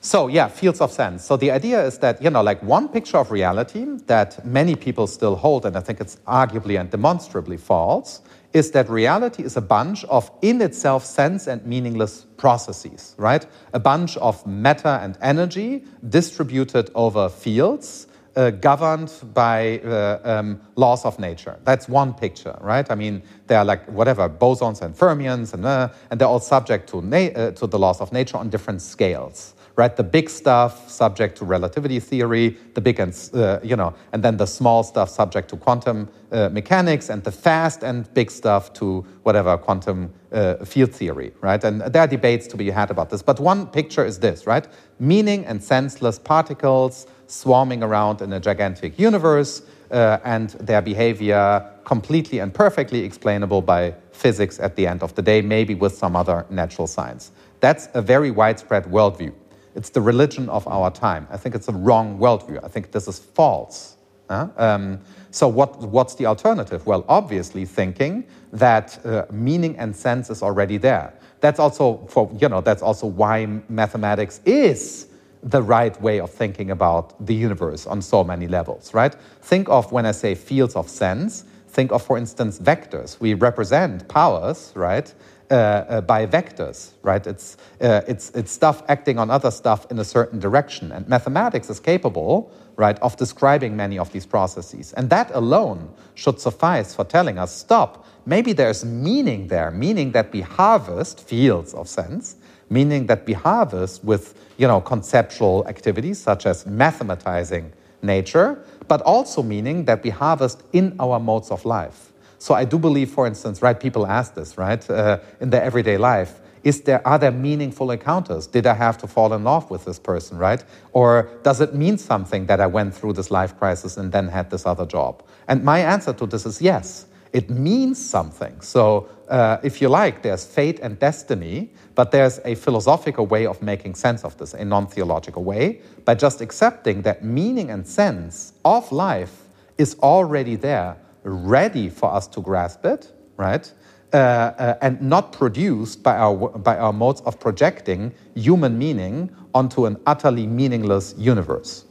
[0.00, 1.24] So, yeah, fields of sense.
[1.24, 5.08] So, the idea is that, you know, like one picture of reality that many people
[5.08, 9.60] still hold, and I think it's arguably and demonstrably false, is that reality is a
[9.60, 13.44] bunch of in itself sense and meaningless processes, right?
[13.72, 18.06] A bunch of matter and energy distributed over fields.
[18.36, 21.58] Uh, governed by uh, um, laws of nature.
[21.64, 22.88] That's one picture, right?
[22.88, 26.88] I mean, they are like whatever bosons and fermions, and uh, and they're all subject
[26.90, 29.94] to uh, to the laws of nature on different scales right?
[29.94, 34.36] The big stuff subject to relativity theory, the big and, uh, you know, and then
[34.36, 39.06] the small stuff subject to quantum uh, mechanics, and the fast and big stuff to
[39.22, 41.62] whatever quantum uh, field theory, right?
[41.62, 43.22] And there are debates to be had about this.
[43.22, 44.66] But one picture is this, right?
[44.98, 49.62] Meaning and senseless particles swarming around in a gigantic universe,
[49.92, 55.22] uh, and their behavior completely and perfectly explainable by physics at the end of the
[55.22, 57.30] day, maybe with some other natural science.
[57.60, 59.32] That's a very widespread worldview.
[59.78, 61.28] It's the religion of our time.
[61.30, 62.64] I think it's a wrong worldview.
[62.64, 63.96] I think this is false.
[64.28, 64.98] Uh, um,
[65.30, 66.84] so, what, what's the alternative?
[66.84, 71.14] Well, obviously, thinking that uh, meaning and sense is already there.
[71.38, 72.60] That's also for you know.
[72.60, 75.06] That's also why mathematics is
[75.44, 78.92] the right way of thinking about the universe on so many levels.
[78.92, 79.14] Right?
[79.42, 81.44] Think of when I say fields of sense.
[81.68, 83.20] Think of, for instance, vectors.
[83.20, 85.14] We represent powers, right?
[85.50, 87.26] Uh, uh, by vectors, right?
[87.26, 90.92] It's, uh, it's, it's stuff acting on other stuff in a certain direction.
[90.92, 94.92] And mathematics is capable, right, of describing many of these processes.
[94.92, 100.30] And that alone should suffice for telling us stop, maybe there's meaning there, meaning that
[100.34, 102.36] we harvest fields of sense,
[102.68, 107.70] meaning that we harvest with, you know, conceptual activities such as mathematizing
[108.02, 112.07] nature, but also meaning that we harvest in our modes of life.
[112.38, 115.98] So I do believe, for instance, right, people ask this, right, uh, in their everyday
[115.98, 116.40] life.
[116.64, 118.46] Is there, are there meaningful encounters?
[118.46, 120.62] Did I have to fall in love with this person, right?
[120.92, 124.50] Or does it mean something that I went through this life crisis and then had
[124.50, 125.22] this other job?
[125.46, 127.06] And my answer to this is yes.
[127.32, 128.60] It means something.
[128.60, 133.60] So, uh, if you like, there's fate and destiny, but there's a philosophical way of
[133.60, 138.54] making sense of this, a non theological way, by just accepting that meaning and sense
[138.64, 143.72] of life is already there ready for us to grasp it, right?
[144.12, 149.84] Uh, uh, and not produced by our, by our modes of projecting human meaning onto
[149.84, 151.84] an utterly meaningless universe.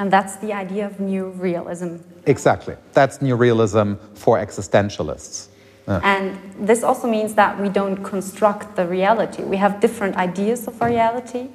[0.00, 1.96] And that's the idea of new realism.
[2.26, 2.76] Exactly.
[2.92, 5.48] That's new realism for existentialists.
[5.86, 6.00] Yeah.
[6.02, 9.42] And this also means that we don't construct the reality.
[9.42, 11.48] We have different ideas of reality,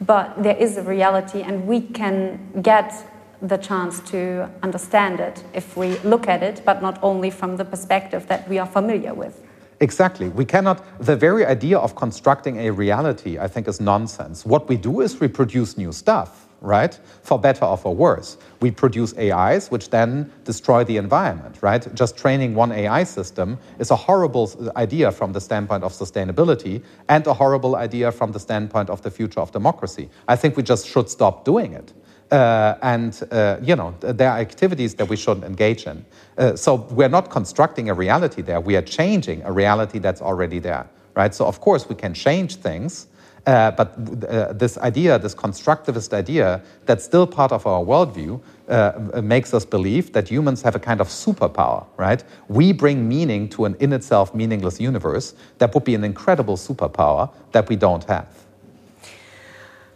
[0.00, 2.92] but there is a reality, and we can get
[3.40, 7.64] the chance to understand it if we look at it, but not only from the
[7.64, 9.42] perspective that we are familiar with.
[9.80, 10.28] Exactly.
[10.28, 14.44] We cannot, the very idea of constructing a reality, I think, is nonsense.
[14.44, 16.98] What we do is we produce new stuff, right?
[17.22, 18.38] For better or for worse.
[18.60, 21.94] We produce AIs, which then destroy the environment, right?
[21.94, 27.24] Just training one AI system is a horrible idea from the standpoint of sustainability and
[27.28, 30.10] a horrible idea from the standpoint of the future of democracy.
[30.26, 31.92] I think we just should stop doing it.
[32.30, 36.04] Uh, and uh, you know there are activities that we shouldn't engage in.
[36.36, 38.60] Uh, so we're not constructing a reality there.
[38.60, 41.34] We are changing a reality that's already there, right?
[41.34, 43.06] So of course we can change things,
[43.46, 43.94] uh, but
[44.28, 48.38] uh, this idea, this constructivist idea, that's still part of our worldview,
[48.68, 52.22] uh, makes us believe that humans have a kind of superpower, right?
[52.48, 55.34] We bring meaning to an in itself meaningless universe.
[55.58, 58.28] That would be an incredible superpower that we don't have.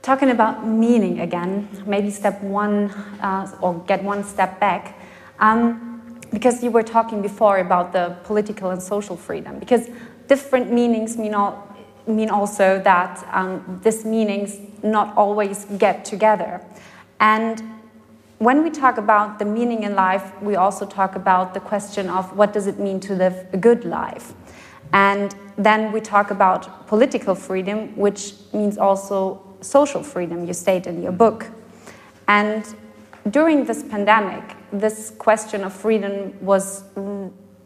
[0.03, 4.99] Talking about meaning again, maybe step one uh, or get one step back.
[5.39, 5.89] Um,
[6.33, 9.89] because you were talking before about the political and social freedom, because
[10.27, 11.69] different meanings mean, all,
[12.07, 16.61] mean also that um, these meanings not always get together.
[17.21, 17.63] And
[18.39, 22.37] when we talk about the meaning in life, we also talk about the question of
[22.37, 24.33] what does it mean to live a good life.
[24.93, 31.03] And then we talk about political freedom, which means also social freedom you state in
[31.03, 31.47] your book.
[32.29, 32.65] And
[33.31, 36.85] during this pandemic, this question of freedom was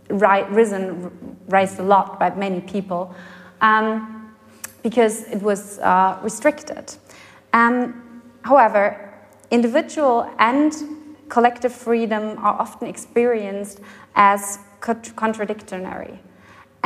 [0.09, 1.11] ri- risen,
[1.49, 3.15] raised a lot by many people
[3.61, 4.35] um,
[4.83, 6.95] because it was uh, restricted.
[7.53, 9.15] Um, however,
[9.51, 10.73] individual and
[11.29, 13.81] collective freedom are often experienced
[14.15, 16.21] as contradictory.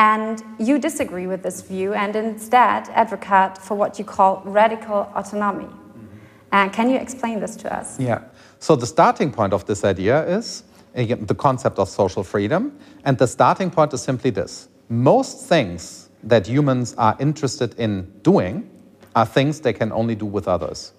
[0.01, 5.65] And you disagree with this view and instead advocate for what you call radical autonomy.
[5.65, 6.17] Mm-hmm.
[6.53, 8.01] And can you explain this to us?
[8.01, 8.23] Yeah.
[8.61, 12.79] So, the starting point of this idea is again, the concept of social freedom.
[13.05, 18.71] And the starting point is simply this most things that humans are interested in doing
[19.15, 20.93] are things they can only do with others.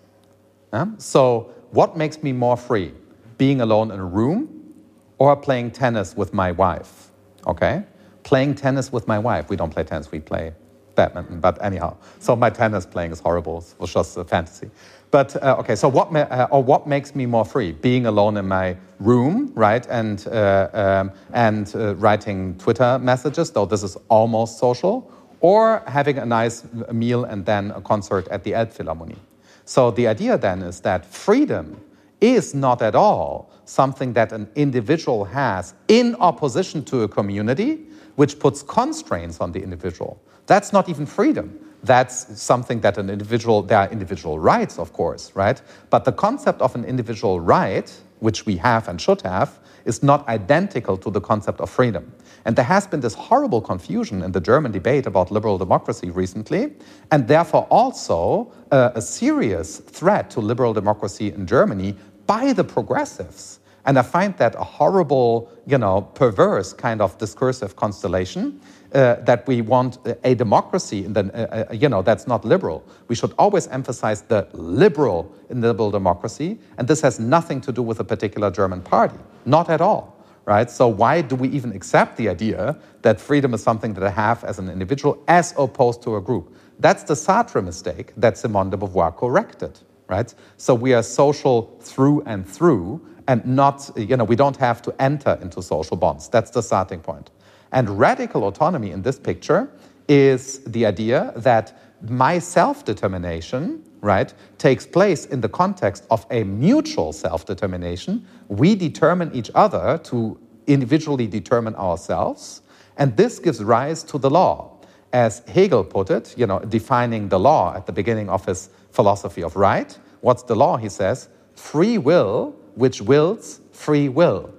[0.74, 0.86] Yeah?
[1.00, 2.94] So, what makes me more free?
[3.40, 4.76] Being alone in a room
[5.18, 7.10] or playing tennis with my wife?
[7.48, 7.84] Okay?
[8.24, 9.50] Playing tennis with my wife.
[9.50, 10.54] We don't play tennis, we play
[10.96, 11.98] badminton, but anyhow.
[12.20, 13.60] So, my tennis playing is horrible.
[13.60, 14.70] It was just a fantasy.
[15.12, 17.74] But uh, okay, so what, uh, or what makes me more free?
[17.74, 23.66] Being alone in my room, right, and uh, um, and uh, writing Twitter messages, though
[23.66, 25.12] this is almost social,
[25.42, 26.64] or having a nice
[26.94, 29.18] meal and then a concert at the Elbphilharmonie.
[29.66, 31.82] So the idea then is that freedom
[32.22, 37.80] is not at all something that an individual has in opposition to a community,
[38.16, 40.22] which puts constraints on the individual.
[40.46, 45.32] That's not even freedom that's something that an individual, there are individual rights, of course,
[45.36, 45.62] right?
[45.90, 50.28] But the concept of an individual right, which we have and should have, is not
[50.28, 52.12] identical to the concept of freedom.
[52.46, 56.74] And there has been this horrible confusion in the German debate about liberal democracy recently,
[57.10, 61.96] and therefore also uh, a serious threat to liberal democracy in Germany
[62.28, 63.60] by the progressives.
[63.86, 68.62] And I find that a horrible, you know, perverse kind of discursive constellation
[68.94, 72.84] uh, that we want a democracy, in the, uh, uh, you know, that's not liberal.
[73.08, 77.82] We should always emphasize the liberal in liberal democracy, and this has nothing to do
[77.82, 80.18] with a particular German party, not at all.
[80.46, 80.70] Right?
[80.70, 84.44] So why do we even accept the idea that freedom is something that I have
[84.44, 86.56] as an individual as opposed to a group?
[86.80, 89.80] That's the Sartre mistake that Simone de Beauvoir corrected.
[90.08, 90.34] Right?
[90.58, 95.02] So we are social through and through, and not, you know, we don't have to
[95.02, 96.30] enter into social bonds.
[96.30, 97.32] That's the starting point.
[97.72, 99.70] And radical autonomy in this picture
[100.08, 101.78] is the idea that
[102.10, 108.26] my self determination, right, takes place in the context of a mutual self determination.
[108.48, 112.62] We determine each other to individually determine ourselves,
[112.98, 114.78] and this gives rise to the law.
[115.14, 119.44] As Hegel put it, you know, defining the law at the beginning of his philosophy
[119.44, 120.78] of right, what's the law?
[120.78, 124.54] He says, free will which wills free will.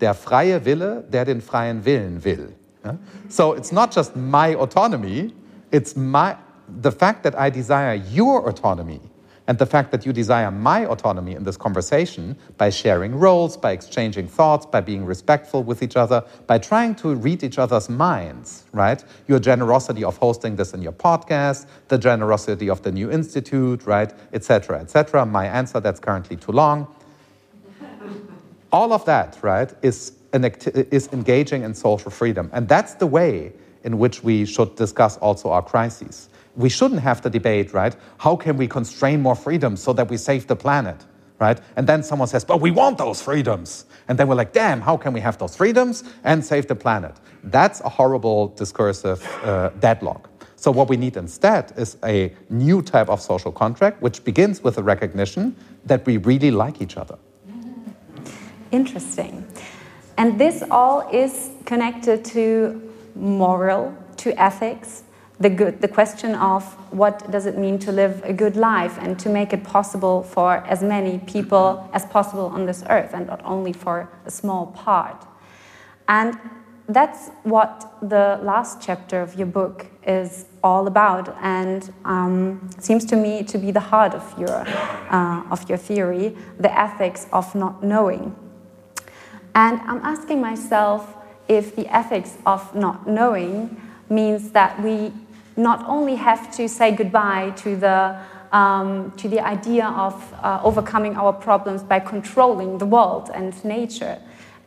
[0.00, 2.52] Der freie Wille, der den freien Willen will.
[3.28, 5.34] So it's not just my autonomy,
[5.70, 6.36] it's my,
[6.80, 9.00] the fact that I desire your autonomy
[9.46, 13.72] and the fact that you desire my autonomy in this conversation by sharing roles, by
[13.72, 18.64] exchanging thoughts, by being respectful with each other, by trying to read each other's minds,
[18.72, 19.02] right?
[19.26, 24.12] Your generosity of hosting this in your podcast, the generosity of the new institute, right,
[24.34, 25.24] etc., etc.
[25.24, 26.86] My answer that's currently too long.
[28.70, 32.50] All of that, right, is is engaging in social freedom.
[32.52, 33.52] And that's the way
[33.84, 36.28] in which we should discuss also our crises.
[36.56, 37.94] We shouldn't have the debate, right?
[38.18, 41.06] How can we constrain more freedom so that we save the planet,
[41.38, 41.60] right?
[41.76, 43.86] And then someone says, but we want those freedoms.
[44.08, 47.14] And then we're like, damn, how can we have those freedoms and save the planet?
[47.44, 50.28] That's a horrible discursive uh, deadlock.
[50.56, 54.74] So, what we need instead is a new type of social contract, which begins with
[54.74, 55.54] the recognition
[55.86, 57.16] that we really like each other.
[58.70, 59.46] Interesting.
[60.16, 65.04] And this all is connected to moral, to ethics,
[65.40, 69.18] the good, the question of what does it mean to live a good life and
[69.20, 73.40] to make it possible for as many people as possible on this earth and not
[73.44, 75.24] only for a small part.
[76.08, 76.36] And
[76.88, 83.16] that's what the last chapter of your book is all about, and um, seems to
[83.16, 84.66] me to be the heart of your
[85.10, 88.34] uh, of your theory, the ethics of not knowing.
[89.58, 91.16] And I'm asking myself
[91.48, 93.76] if the ethics of not knowing
[94.08, 95.12] means that we
[95.56, 98.16] not only have to say goodbye to the
[98.52, 104.16] um, to the idea of uh, overcoming our problems by controlling the world and nature,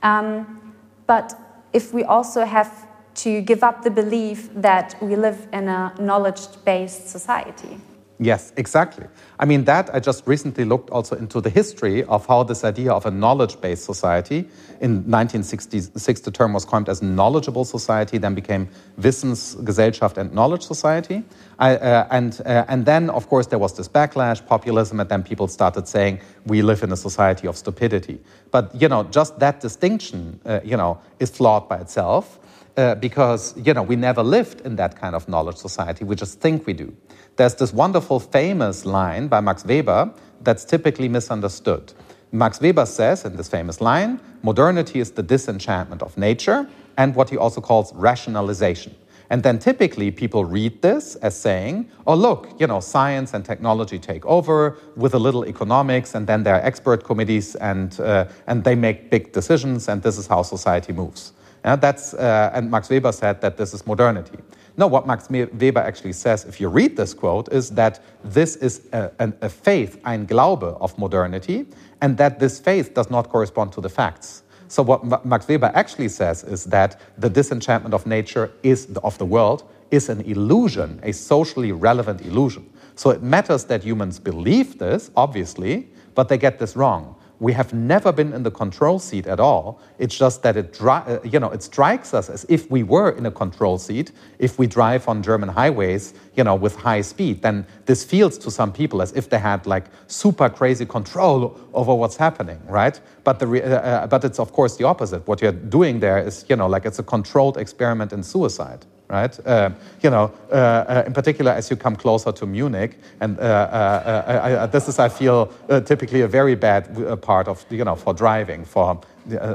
[0.03, 0.73] um,
[1.07, 1.39] but
[1.71, 2.85] if we also have
[3.23, 7.79] to give up the belief that we live in a knowledge based society.
[8.23, 9.07] Yes, exactly.
[9.39, 12.91] I mean, that I just recently looked also into the history of how this idea
[12.91, 14.47] of a knowledge based society
[14.79, 18.69] in 1966, the term was coined as knowledgeable society, then became
[18.99, 21.23] Wissensgesellschaft and Knowledge Society.
[21.57, 25.23] I, uh, and, uh, and then, of course, there was this backlash, populism, and then
[25.23, 28.19] people started saying we live in a society of stupidity.
[28.51, 32.37] But, you know, just that distinction, uh, you know, is flawed by itself.
[32.77, 36.05] Uh, because you know we never lived in that kind of knowledge society.
[36.05, 36.95] We just think we do.
[37.35, 40.09] There's this wonderful, famous line by Max Weber
[40.41, 41.93] that's typically misunderstood.
[42.31, 46.67] Max Weber says in this famous line modernity is the disenchantment of nature
[46.97, 48.95] and what he also calls rationalization.
[49.29, 53.97] And then typically people read this as saying, oh, look, you know, science and technology
[53.97, 58.65] take over with a little economics, and then there are expert committees, and, uh, and
[58.65, 61.31] they make big decisions, and this is how society moves.
[61.63, 64.37] That's, uh, and Max Weber said that this is modernity.
[64.77, 68.87] No, what Max Weber actually says, if you read this quote, is that this is
[68.93, 71.67] a, a, a faith, ein Glaube of modernity,
[72.01, 74.43] and that this faith does not correspond to the facts.
[74.69, 79.25] So what Max Weber actually says is that the disenchantment of nature is of the
[79.25, 82.71] world is an illusion, a socially relevant illusion.
[82.95, 87.15] So it matters that humans believe this, obviously, but they get this wrong.
[87.41, 89.81] We have never been in the control seat at all.
[89.97, 93.25] It's just that it, uh, you know, it strikes us as if we were in
[93.25, 94.11] a control seat.
[94.37, 98.51] If we drive on German highways, you know, with high speed, then this feels to
[98.51, 102.99] some people as if they had like super crazy control over what's happening, right?
[103.23, 105.27] But the, uh, uh, but it's of course the opposite.
[105.27, 109.45] What you're doing there is, you know, like it's a controlled experiment in suicide right?
[109.45, 109.69] Uh,
[110.01, 114.61] you know, uh, uh, in particular as you come closer to Munich, and uh, uh,
[114.63, 115.47] I, this is, I feel,
[115.85, 119.01] typically a very bad part of, you know, for driving for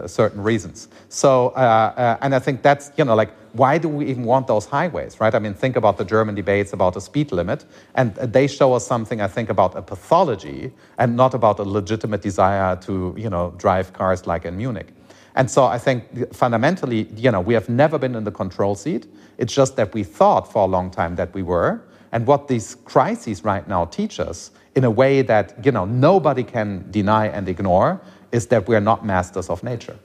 [0.07, 0.89] certain reasons.
[1.09, 5.19] So, and I think that's, you know, like, why do we even want those highways,
[5.19, 5.35] right?
[5.35, 8.87] I mean, think about the German debates about the speed limit, and they show us
[8.87, 13.55] something, I think, about a pathology and not about a legitimate desire to, you know,
[13.57, 14.89] drive cars like in Munich.
[15.37, 19.07] And so I think fundamentally, you know, we have never been in the control seat.
[19.37, 21.83] It's just that we thought for a long time that we were.
[22.11, 26.43] And what these crises right now teach us, in a way that you know nobody
[26.43, 28.01] can deny and ignore,
[28.33, 29.97] is that we are not masters of nature.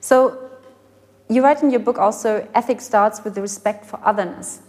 [0.00, 0.38] So,
[1.28, 4.60] you write in your book also, ethics starts with the respect for otherness.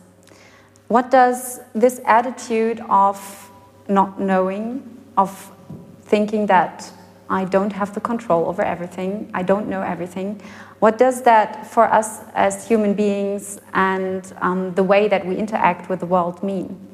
[0.88, 3.50] What does this attitude of
[3.88, 4.84] not knowing,
[5.18, 5.52] of
[6.04, 6.92] thinking that
[7.30, 10.42] I don't have the control over everything, I don't know everything.
[10.80, 15.90] What does that for us as human beings and um, the way that we interact
[15.90, 16.86] with the world mean?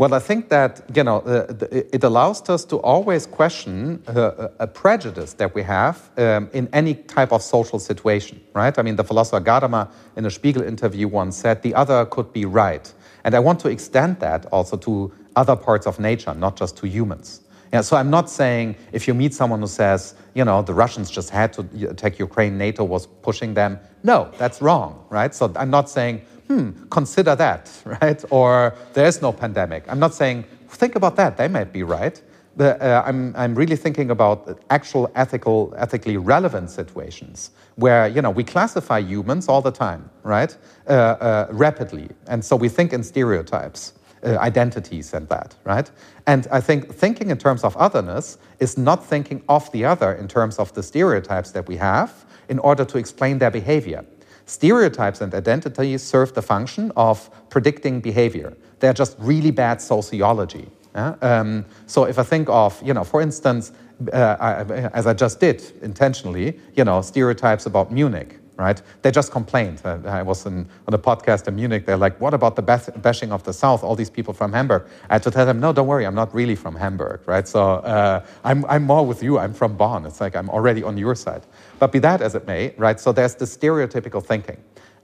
[0.00, 4.66] Well, I think that you know uh, it allows us to always question uh, a
[4.66, 8.78] prejudice that we have um, in any type of social situation, right?
[8.78, 12.46] I mean, the philosopher Gadamer in a Spiegel interview once said, "The other could be
[12.46, 12.90] right,"
[13.24, 16.88] and I want to extend that also to other parts of nature, not just to
[16.88, 17.42] humans.
[17.72, 21.08] Yeah, so I'm not saying if you meet someone who says, you know, the Russians
[21.08, 23.78] just had to attack Ukraine, NATO was pushing them.
[24.02, 25.32] No, that's wrong, right?
[25.32, 27.70] So I'm not saying, hmm, consider that,
[28.02, 28.24] right?
[28.30, 29.84] Or there's no pandemic.
[29.88, 32.20] I'm not saying, think about that, they might be right.
[32.56, 38.30] But, uh, I'm, I'm really thinking about actual ethical, ethically relevant situations where, you know,
[38.30, 40.56] we classify humans all the time, right?
[40.88, 42.08] Uh, uh, rapidly.
[42.26, 43.92] And so we think in stereotypes
[44.22, 45.90] uh, identities and that, right?
[46.26, 50.28] And I think thinking in terms of otherness is not thinking of the other in
[50.28, 54.04] terms of the stereotypes that we have in order to explain their behavior.
[54.46, 58.56] Stereotypes and identities serve the function of predicting behavior.
[58.80, 60.68] They're just really bad sociology.
[60.94, 61.14] Yeah?
[61.22, 63.72] Um, so if I think of, you know, for instance,
[64.12, 64.62] uh, I,
[64.92, 68.80] as I just did intentionally, you know, stereotypes about Munich right?
[69.02, 69.80] They just complained.
[69.84, 71.86] Uh, I was in, on a podcast in Munich.
[71.86, 73.82] They're like, what about the bashing of the South?
[73.82, 74.86] All these people from Hamburg.
[75.08, 77.48] I had to tell them, no, don't worry, I'm not really from Hamburg, right?
[77.48, 79.38] So uh, I'm, I'm more with you.
[79.38, 80.04] I'm from Bonn.
[80.06, 81.42] It's like I'm already on your side.
[81.78, 83.00] But be that as it may, right?
[83.00, 84.58] So there's the stereotypical thinking.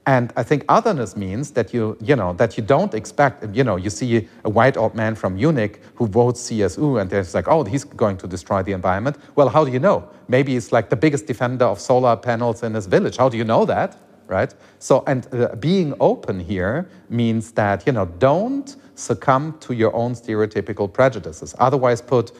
[0.07, 3.75] And I think otherness means that you, you know, that you don't expect, you know,
[3.75, 7.65] you see a white old man from Munich who votes CSU and there's like, oh,
[7.65, 9.17] he's going to destroy the environment.
[9.35, 10.09] Well, how do you know?
[10.29, 13.17] Maybe he's like the biggest defender of solar panels in his village.
[13.17, 13.97] How do you know that?
[14.27, 14.53] Right?
[14.79, 20.13] So, and uh, being open here means that, you know, don't succumb to your own
[20.13, 21.53] stereotypical prejudices.
[21.59, 22.31] Otherwise, put,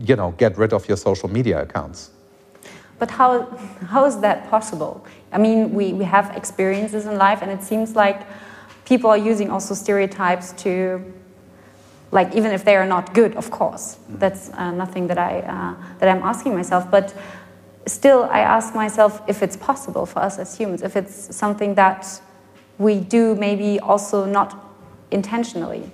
[0.00, 2.10] you know, get rid of your social media accounts.
[2.98, 3.42] But how,
[3.86, 5.06] how is that possible?
[5.32, 8.26] I mean, we, we have experiences in life, and it seems like
[8.84, 11.02] people are using also stereotypes to,
[12.10, 13.98] like, even if they are not good, of course.
[14.08, 16.90] That's uh, nothing that, I, uh, that I'm asking myself.
[16.90, 17.14] But
[17.86, 22.20] still, I ask myself if it's possible for us as humans, if it's something that
[22.78, 24.62] we do maybe also not
[25.10, 25.90] intentionally.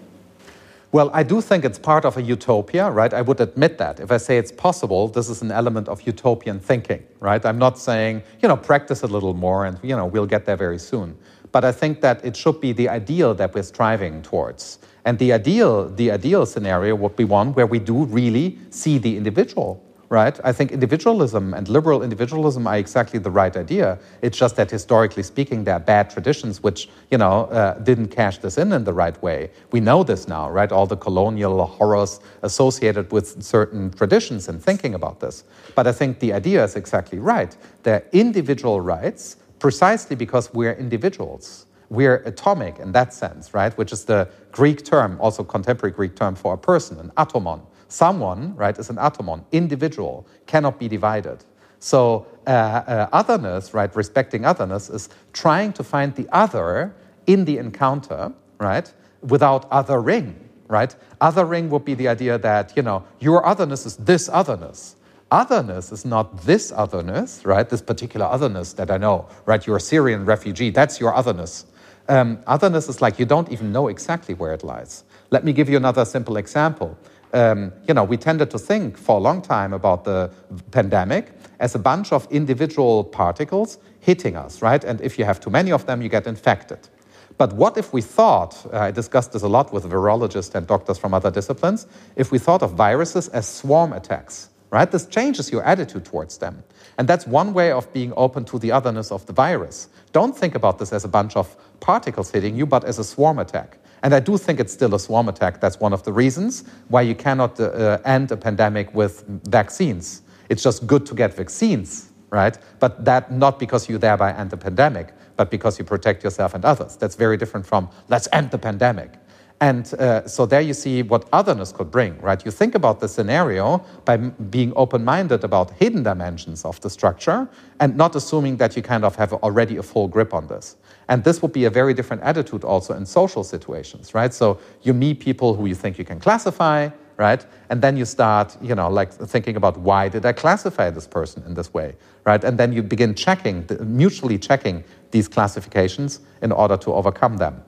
[0.90, 3.12] Well, I do think it's part of a utopia, right?
[3.12, 4.00] I would admit that.
[4.00, 7.44] If I say it's possible, this is an element of utopian thinking, right?
[7.44, 10.56] I'm not saying, you know, practice a little more and, you know, we'll get there
[10.56, 11.14] very soon.
[11.52, 14.78] But I think that it should be the ideal that we're striving towards.
[15.04, 19.14] And the ideal, the ideal scenario would be one where we do really see the
[19.14, 20.40] individual right?
[20.42, 23.98] I think individualism and liberal individualism are exactly the right idea.
[24.22, 28.38] It's just that historically speaking, there are bad traditions which, you know, uh, didn't cash
[28.38, 29.50] this in in the right way.
[29.70, 30.72] We know this now, right?
[30.72, 35.44] All the colonial horrors associated with certain traditions and thinking about this.
[35.74, 37.54] But I think the idea is exactly right.
[37.82, 41.66] They're individual rights precisely because we're individuals.
[41.90, 43.76] We're atomic in that sense, right?
[43.76, 47.60] Which is the Greek term, also contemporary Greek term for a person, an atomon.
[47.88, 51.44] Someone, right, is an atomon, individual, cannot be divided.
[51.80, 56.94] So uh, uh, otherness, right, respecting otherness is trying to find the other
[57.26, 60.34] in the encounter, right, without othering,
[60.68, 60.94] right?
[61.20, 64.96] Othering would be the idea that, you know, your otherness is this otherness.
[65.30, 67.68] Otherness is not this otherness, right?
[67.68, 69.66] This particular otherness that I know, right?
[69.66, 71.66] You're a Syrian refugee, that's your otherness.
[72.08, 75.04] Um, otherness is like you don't even know exactly where it lies.
[75.30, 76.96] Let me give you another simple example.
[77.32, 80.30] Um, you know, we tended to think for a long time about the
[80.70, 84.82] pandemic as a bunch of individual particles hitting us, right?
[84.82, 86.88] And if you have too many of them, you get infected.
[87.36, 90.98] But what if we thought, uh, I discussed this a lot with virologists and doctors
[90.98, 94.90] from other disciplines, if we thought of viruses as swarm attacks, right?
[94.90, 96.64] This changes your attitude towards them.
[96.98, 99.88] And that's one way of being open to the otherness of the virus.
[100.12, 103.38] Don't think about this as a bunch of particles hitting you, but as a swarm
[103.38, 103.78] attack.
[104.02, 105.60] And I do think it's still a swarm attack.
[105.60, 110.22] That's one of the reasons why you cannot uh, end a pandemic with vaccines.
[110.48, 112.56] It's just good to get vaccines, right?
[112.78, 116.64] But that not because you thereby end the pandemic, but because you protect yourself and
[116.64, 116.96] others.
[116.96, 119.12] That's very different from let's end the pandemic.
[119.60, 122.44] And uh, so there you see what otherness could bring, right?
[122.44, 127.48] You think about the scenario by being open minded about hidden dimensions of the structure
[127.80, 130.76] and not assuming that you kind of have already a full grip on this.
[131.08, 134.32] And this would be a very different attitude also in social situations, right?
[134.34, 137.44] So you meet people who you think you can classify, right?
[137.70, 141.42] And then you start, you know, like thinking about why did I classify this person
[141.46, 142.44] in this way, right?
[142.44, 147.62] And then you begin checking, mutually checking these classifications in order to overcome them.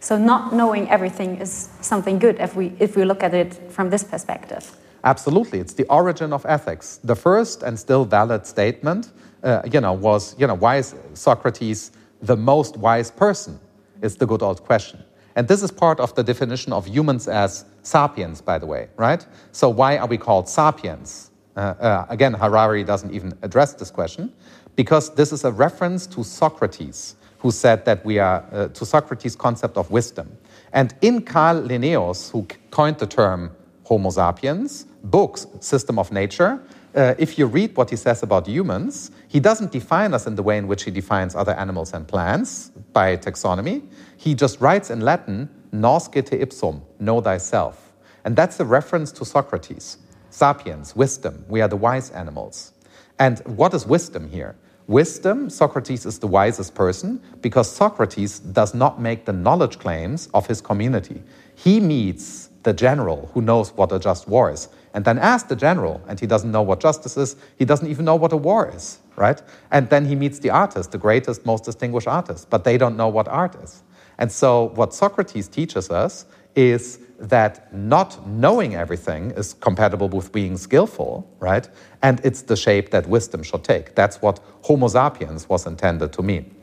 [0.00, 3.90] So not knowing everything is something good if we, if we look at it from
[3.90, 4.76] this perspective.
[5.04, 5.60] Absolutely.
[5.60, 6.98] It's the origin of ethics.
[7.04, 9.12] The first and still valid statement,
[9.42, 11.92] uh, you know, was, you know, why is Socrates
[12.24, 13.60] the most wise person?
[14.02, 15.02] Is the good old question.
[15.36, 19.26] And this is part of the definition of humans as sapiens, by the way, right?
[19.52, 21.30] So why are we called sapiens?
[21.56, 24.32] Uh, uh, again, Harari doesn't even address this question
[24.76, 29.36] because this is a reference to Socrates who said that we are uh, to Socrates'
[29.36, 30.36] concept of wisdom.
[30.72, 33.54] And in Carl Linnaeus, who coined the term
[33.84, 36.60] Homo sapiens, books, System of Nature,
[36.94, 40.42] uh, if you read what he says about humans, he doesn't define us in the
[40.42, 43.82] way in which he defines other animals and plants by taxonomy.
[44.16, 47.92] He just writes in Latin, nosce te ipsum, know thyself.
[48.24, 49.98] And that's a reference to Socrates.
[50.30, 52.72] Sapiens, wisdom, we are the wise animals.
[53.18, 54.56] And what is wisdom here?
[54.86, 60.46] Wisdom, Socrates is the wisest person because Socrates does not make the knowledge claims of
[60.46, 61.22] his community.
[61.54, 65.56] He meets the general who knows what a just war is and then ask the
[65.56, 68.70] general, and he doesn't know what justice is, he doesn't even know what a war
[68.74, 69.42] is, right?
[69.72, 73.08] And then he meets the artist, the greatest, most distinguished artist, but they don't know
[73.08, 73.82] what art is.
[74.18, 80.56] And so, what Socrates teaches us is that not knowing everything is compatible with being
[80.56, 81.68] skillful, right?
[82.02, 83.96] And it's the shape that wisdom should take.
[83.96, 86.54] That's what Homo sapiens was intended to mean.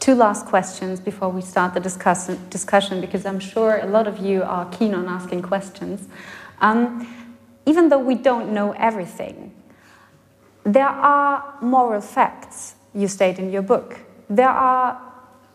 [0.00, 4.18] Two last questions before we start the discuss discussion, because I'm sure a lot of
[4.18, 6.08] you are keen on asking questions.
[6.60, 7.06] Um,
[7.68, 9.52] even though we don't know everything,
[10.64, 14.00] there are moral facts you state in your book.
[14.30, 14.98] There are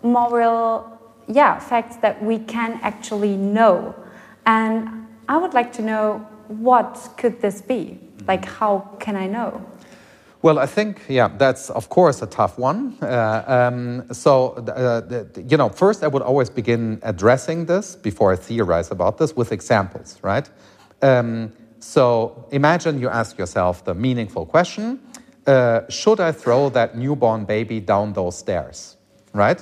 [0.04, 0.94] moral
[1.28, 3.96] yeah, facts that we can actually know.
[4.46, 8.00] And I would like to know what could this be?
[8.28, 9.66] Like, how can I know?
[10.44, 12.98] Well, I think, yeah, that's of course a tough one.
[13.02, 18.34] Uh, um, so, uh, the, you know, first I would always begin addressing this before
[18.34, 20.48] I theorize about this with examples, right?
[21.02, 21.54] Um,
[21.84, 25.02] so, imagine you ask yourself the meaningful question
[25.46, 28.96] uh, Should I throw that newborn baby down those stairs,
[29.34, 29.62] right?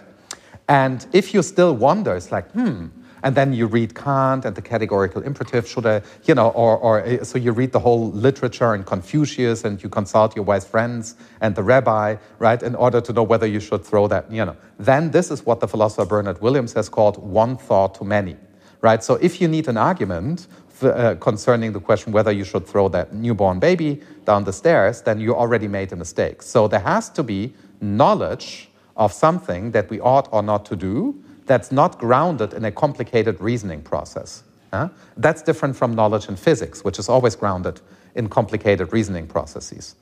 [0.69, 2.89] And if you still wonder, it's like, hmm,
[3.23, 7.01] and then you read Kant and the categorical imperative, should I, you know, or, or
[7.01, 11.15] eh, so you read the whole literature and Confucius and you consult your wise friends
[11.41, 14.55] and the rabbi, right, in order to know whether you should throw that, you know.
[14.77, 18.37] Then this is what the philosopher Bernard Williams has called one thought too many,
[18.81, 19.03] right?
[19.03, 20.47] So if you need an argument
[20.83, 25.19] uh, concerning the question whether you should throw that newborn baby down the stairs, then
[25.19, 26.41] you already made a mistake.
[26.41, 31.15] So there has to be knowledge of something that we ought or not to do
[31.45, 34.43] that's not grounded in a complicated reasoning process.
[34.71, 37.81] Uh, that's different from knowledge in physics, which is always grounded
[38.15, 39.95] in complicated reasoning processes.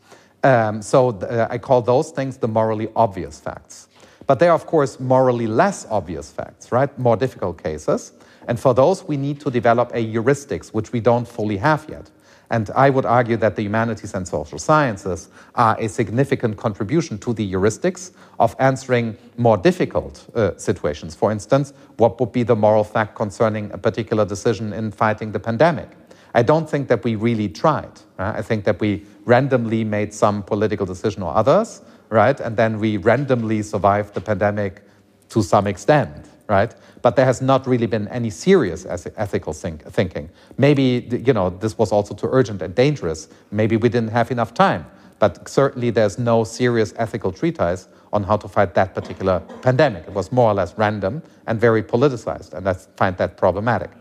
[0.44, 3.88] Um, so uh, I call those things the morally obvious facts.
[4.28, 6.98] But they are, of course, morally less obvious facts, right?
[7.00, 8.12] More difficult cases.
[8.50, 12.10] And for those, we need to develop a heuristics, which we don't fully have yet.
[12.50, 17.32] And I would argue that the humanities and social sciences are a significant contribution to
[17.32, 21.14] the heuristics of answering more difficult uh, situations.
[21.14, 25.40] For instance, what would be the moral fact concerning a particular decision in fighting the
[25.40, 25.90] pandemic?
[26.34, 28.02] I don't think that we really tried.
[28.18, 28.36] Right?
[28.36, 32.40] I think that we randomly made some political decision or others, right?
[32.40, 34.82] And then we randomly survived the pandemic
[35.30, 36.74] to some extent, right?
[37.02, 40.30] But there has not really been any serious ethical think thinking.
[40.58, 43.30] Maybe, you know, this was also too urgent and dangerous.
[43.52, 44.86] Maybe we didn't have enough time.
[45.20, 50.06] But certainly there's no serious ethical treatise on how to fight that particular pandemic.
[50.08, 53.92] It was more or less random and very politicized, and I find that problematic.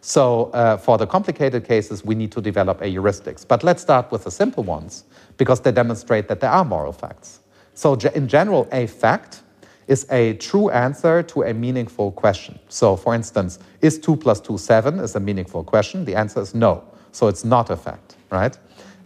[0.00, 3.46] So, uh, for the complicated cases, we need to develop a heuristics.
[3.46, 5.04] But let's start with the simple ones
[5.36, 7.40] because they demonstrate that there are moral facts.
[7.74, 9.42] So, in general, a fact
[9.88, 12.58] is a true answer to a meaningful question.
[12.68, 16.04] So, for instance, is 2 plus 2 7 is a meaningful question?
[16.04, 16.84] The answer is no.
[17.10, 18.56] So, it's not a fact, right?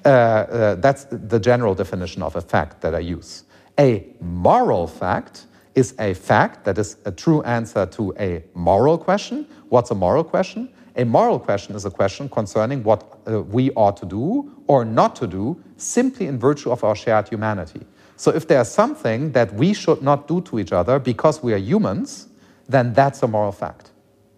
[0.04, 3.44] Uh, uh, that's the general definition of a fact that I use.
[3.78, 9.46] A moral fact is a fact that is a true answer to a moral question.
[9.68, 10.68] What's a moral question?
[10.96, 15.16] A moral question is a question concerning what uh, we ought to do or not
[15.16, 17.80] to do simply in virtue of our shared humanity.
[18.22, 21.62] So if there's something that we should not do to each other because we are
[21.72, 22.28] humans,
[22.68, 23.90] then that's a moral fact.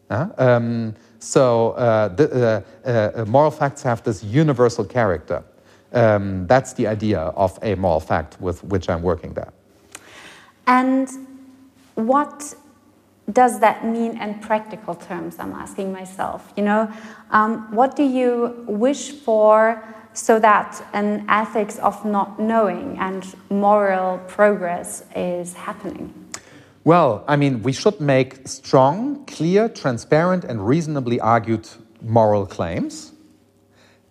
[0.08, 5.44] Uh, um, so uh, the, uh, uh, moral facts have this universal character.
[5.92, 9.52] Um, that's the idea of a moral fact with which I'm working there.
[10.66, 11.10] And
[11.94, 12.54] what
[13.30, 15.36] does that mean in practical terms?
[15.38, 16.54] I'm asking myself.
[16.56, 16.90] You know,
[17.30, 24.18] um, what do you wish for so that an ethics of not knowing and moral
[24.26, 26.12] progress is happening?
[26.84, 31.68] Well, I mean, we should make strong, clear, transparent, and reasonably argued
[32.00, 33.14] moral claims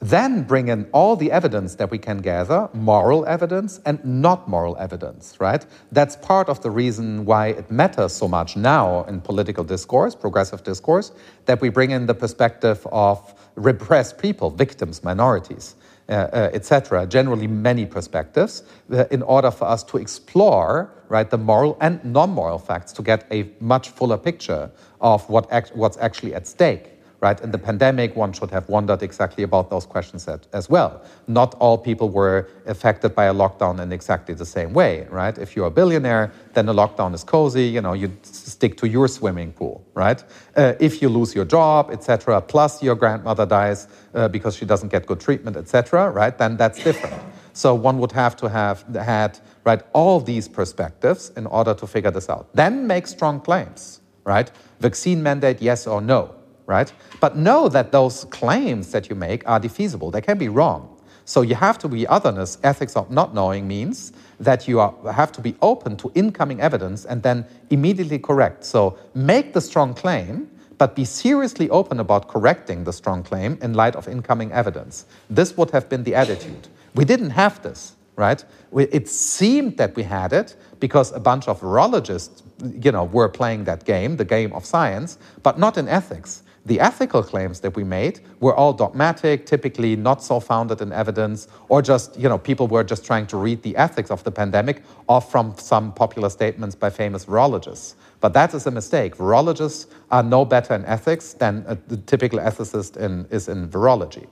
[0.04, 4.76] then bring in all the evidence that we can gather, moral evidence and not moral
[4.78, 5.66] evidence, right?
[5.93, 10.62] That's part of the reason why it matters so much now in political discourse, progressive
[10.66, 11.14] discourse,
[11.45, 15.76] that we bring in the perspective of repressed people, victims, minorities.
[16.14, 17.07] Uh, uh, etc.
[17.07, 18.61] Generally, many perspectives,
[18.91, 23.26] uh, in order for us to explore right the moral and non-moral facts to get
[23.32, 24.70] a much fuller picture
[25.01, 26.93] of what act, what's actually at stake
[27.24, 27.40] right?
[27.40, 31.02] In the pandemic, one should have wondered exactly about those questions as well.
[31.28, 35.38] Not all people were affected by a lockdown in exactly the same way, right?
[35.38, 37.64] If you're a billionaire, then the lockdown is cozy.
[37.64, 40.22] You know, you stick to your swimming pool, right?
[40.58, 44.90] Uh, if you lose your job, etc., plus your grandmother dies uh, because she doesn't
[44.90, 46.38] get good treatment, etc., right?
[46.38, 47.24] Then that's different.
[47.54, 52.12] So one would have to have had right all these perspectives in order to figure
[52.12, 52.54] this out.
[52.54, 54.52] Then make strong claims, right?
[54.82, 56.91] Vaccine mandate, yes or no right?
[57.20, 60.11] But know that those claims that you make are defeasible.
[60.11, 60.89] They can be wrong.
[61.26, 62.57] So you have to be otherness.
[62.64, 67.05] Ethics of not knowing means that you are, have to be open to incoming evidence
[67.05, 68.66] and then immediately correct.
[68.66, 73.74] So make the strong claim, but be seriously open about correcting the strong claim in
[73.74, 75.05] light of incoming evidence.
[75.30, 76.68] This would have been the attitude.
[76.93, 78.43] We didn't have this, right?
[78.76, 82.41] It seemed that we had it because a bunch of virologists,
[82.84, 86.43] you know, were playing that game, the game of science, but not in ethics.
[86.66, 91.49] The ethical claims that we made were all dogmatic, typically not so founded in evidence,
[91.68, 94.82] or just, you know, people were just trying to read the ethics of the pandemic
[95.09, 97.95] off from some popular statements by famous virologists.
[98.22, 99.18] But that is a mistake.
[99.18, 104.28] Virologists are no better in ethics than a, the typical ethicist in, is in virology.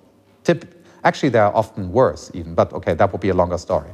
[0.45, 3.89] Tip, actually, they are often worse, even, but okay, that would be a longer story.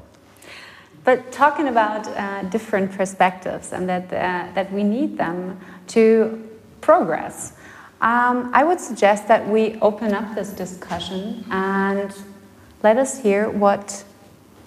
[1.03, 6.47] But talking about uh, different perspectives and that, uh, that we need them to
[6.81, 7.53] progress.
[8.01, 12.13] Um, I would suggest that we open up this discussion and
[12.83, 14.03] let us hear what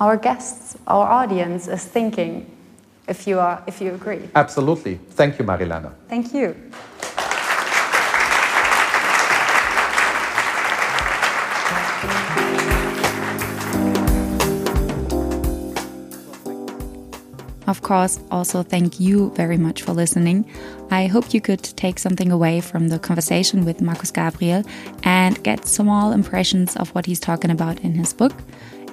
[0.01, 2.51] our guests, our audience is thinking,
[3.07, 4.29] if you, are, if you agree.
[4.35, 4.97] Absolutely.
[5.11, 5.93] Thank you, Marilena.
[6.09, 6.57] Thank you.
[17.71, 20.45] Of course, also thank you very much for listening.
[20.91, 24.65] I hope you could take something away from the conversation with Markus Gabriel
[25.05, 28.33] and get small impressions of what he's talking about in his book.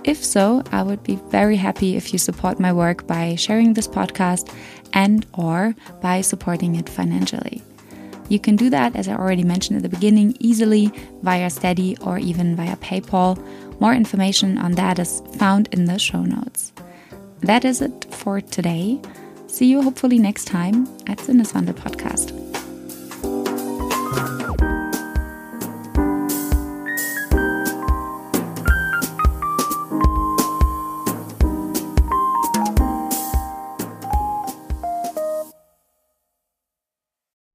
[0.03, 3.87] If so, I would be very happy if you support my work by sharing this
[3.87, 4.53] podcast
[4.93, 7.63] and or by supporting it financially.
[8.29, 10.91] You can do that, as I already mentioned at the beginning, easily
[11.23, 13.41] via Steady or even via PayPal.
[13.81, 16.73] More information on that is found in the show notes
[17.41, 18.99] that is it for today.
[19.47, 22.33] See you hopefully next time at the Sinnwandel podcast.